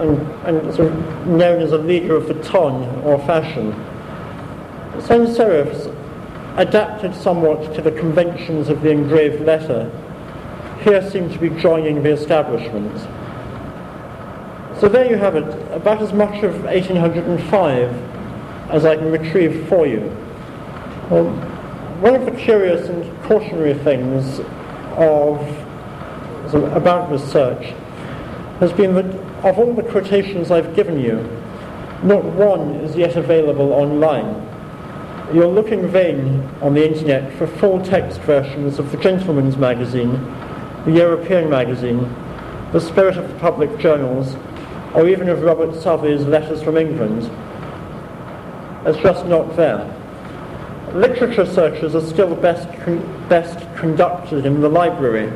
[0.00, 3.72] and, and sort of known as a leader of the ton or fashion.
[5.02, 5.92] Sans serifs
[6.56, 9.90] adapted somewhat to the conventions of the engraved letter,
[10.86, 12.96] here seem to be joining the establishment.
[14.80, 19.84] So there you have it, about as much of 1805 as I can retrieve for
[19.84, 20.02] you.
[21.10, 24.38] One of the curious and cautionary things
[24.96, 25.40] of,
[26.54, 27.74] about research
[28.60, 29.06] has been that
[29.44, 31.16] of all the quotations I've given you,
[32.04, 34.40] not one is yet available online.
[35.34, 40.12] You're looking in vain on the internet for full text versions of the Gentleman's Magazine,
[40.86, 41.98] the European Magazine,
[42.72, 44.36] the Spirit of the Public Journals,
[44.94, 47.28] or even of Robert Southey's Letters from England.
[48.86, 49.92] It's just not there.
[50.94, 55.28] Literature searches are still best, con- best conducted in the library,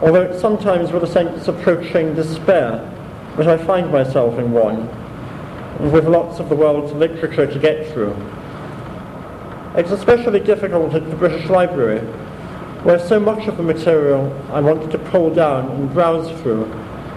[0.00, 2.78] although it's sometimes with a sense approaching despair
[3.36, 4.88] that I find myself in one,
[5.92, 8.16] with lots of the world's literature to get through.
[9.74, 12.00] It's especially difficult at the British Library,
[12.82, 16.64] where so much of the material I wanted to pull down and browse through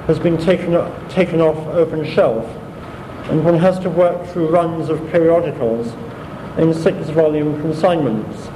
[0.08, 0.74] has been taken,
[1.10, 2.46] taken off open shelf,
[3.30, 5.94] and one has to work through runs of periodicals
[6.58, 8.50] in six volume consignments.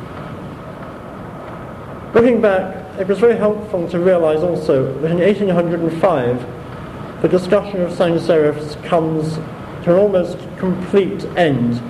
[2.14, 7.94] Looking back, it was very helpful to realize also that in 1805 the discussion of
[7.94, 9.36] sans serifs comes
[9.84, 11.82] to an almost complete end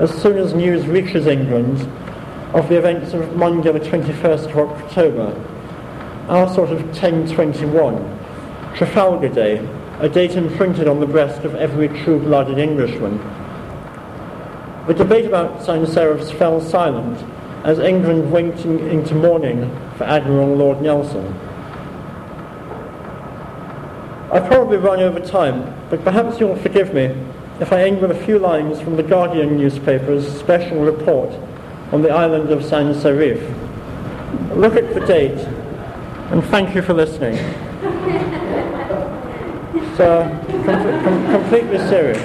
[0.00, 1.78] as soon as news reaches England
[2.54, 5.34] of the events of Monday the 21st of October,
[6.28, 7.94] our sort of 1021,
[8.76, 9.68] Trafalgar Day,
[10.00, 13.18] a date imprinted on the breast of every true-blooded Englishman.
[14.86, 17.18] The debate about sans serifs fell silent
[17.64, 21.26] as England went in, into mourning for Admiral Lord Nelson.
[24.30, 27.16] I've probably run over time, but perhaps you'll forgive me
[27.58, 31.32] if I end with a few lines from the Guardian newspaper's special report
[31.92, 33.44] on the island of San Serriffe.
[34.56, 35.38] Look at the date,
[36.30, 37.36] and thank you for listening.
[39.98, 40.28] It's uh,
[40.66, 42.20] com- com- completely serious.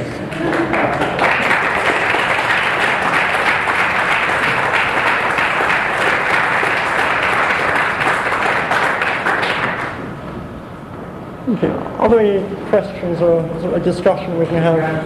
[11.50, 11.68] Okay.
[11.98, 15.06] Are there any questions or is there a discussion we can We have?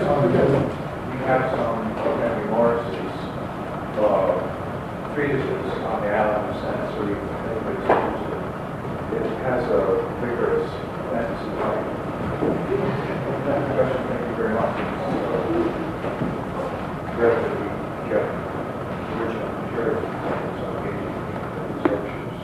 [5.15, 7.23] Treatises on the island of San Serriffe.
[7.47, 8.35] Anybody's interested.
[9.15, 10.67] It has a vigorous
[11.07, 11.87] fantasy line.
[13.79, 14.75] Question, thank you very much.
[14.75, 15.07] It's,
[17.15, 18.27] Rare that we get
[19.15, 20.83] original material from some
[21.79, 22.35] researchers.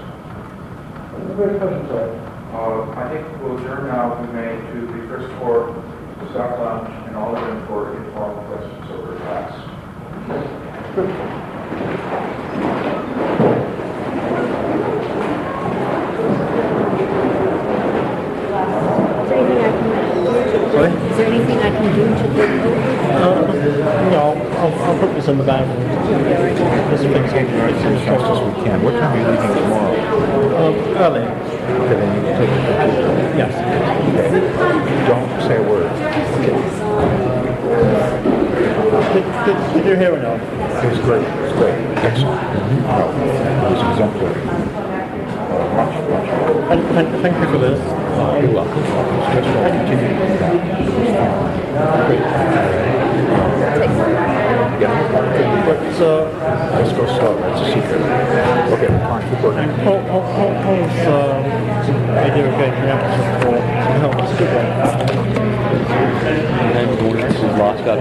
[1.59, 2.15] Question, sorry.
[2.55, 5.75] Uh, I think we'll adjourn now, we may, to the first floor,
[6.21, 9.51] the stock lounge, and all of them for informal questions over class.
[19.91, 24.09] Is there anything I can do to- Is there anything I can do to Uh,
[24.11, 24.23] no,
[25.21, 25.65] I'll, I'll this in the bag.
[26.89, 28.81] This your as fast as we can.
[28.81, 29.93] What time are you leaving tomorrow?
[30.57, 31.21] um, early.
[31.21, 32.49] Okay, then you can take.
[33.37, 33.53] Yes.
[34.09, 34.29] Okay.
[35.07, 35.89] Don't say a word.
[39.13, 40.41] Did, did, did you hear enough?
[40.83, 41.21] It was great.
[41.21, 41.77] It was great.
[42.01, 42.41] Excellent.
[42.81, 44.41] No, it was exemplary.
[44.41, 46.29] Uh, much, much.
[46.67, 47.79] Thank, thank, thank you for this.
[48.41, 48.83] You're welcome.
[48.83, 50.21] Just want to continue
[53.87, 54.81] to do that.
[54.81, 55.25] It was fun.
[55.31, 55.41] Great.
[55.41, 55.65] Yeah.
[55.65, 57.37] But uh, Let's go slow.
[57.37, 58.01] That's a secret.
[58.73, 59.23] Okay, fine.
[59.31, 59.75] We'll go next.
[59.83, 61.11] Paul, Paul, Paul, Paul's uh,
[62.25, 64.67] idea of getting reactive for some help a good one.
[66.61, 66.87] And then
[67.35, 67.99] is lost up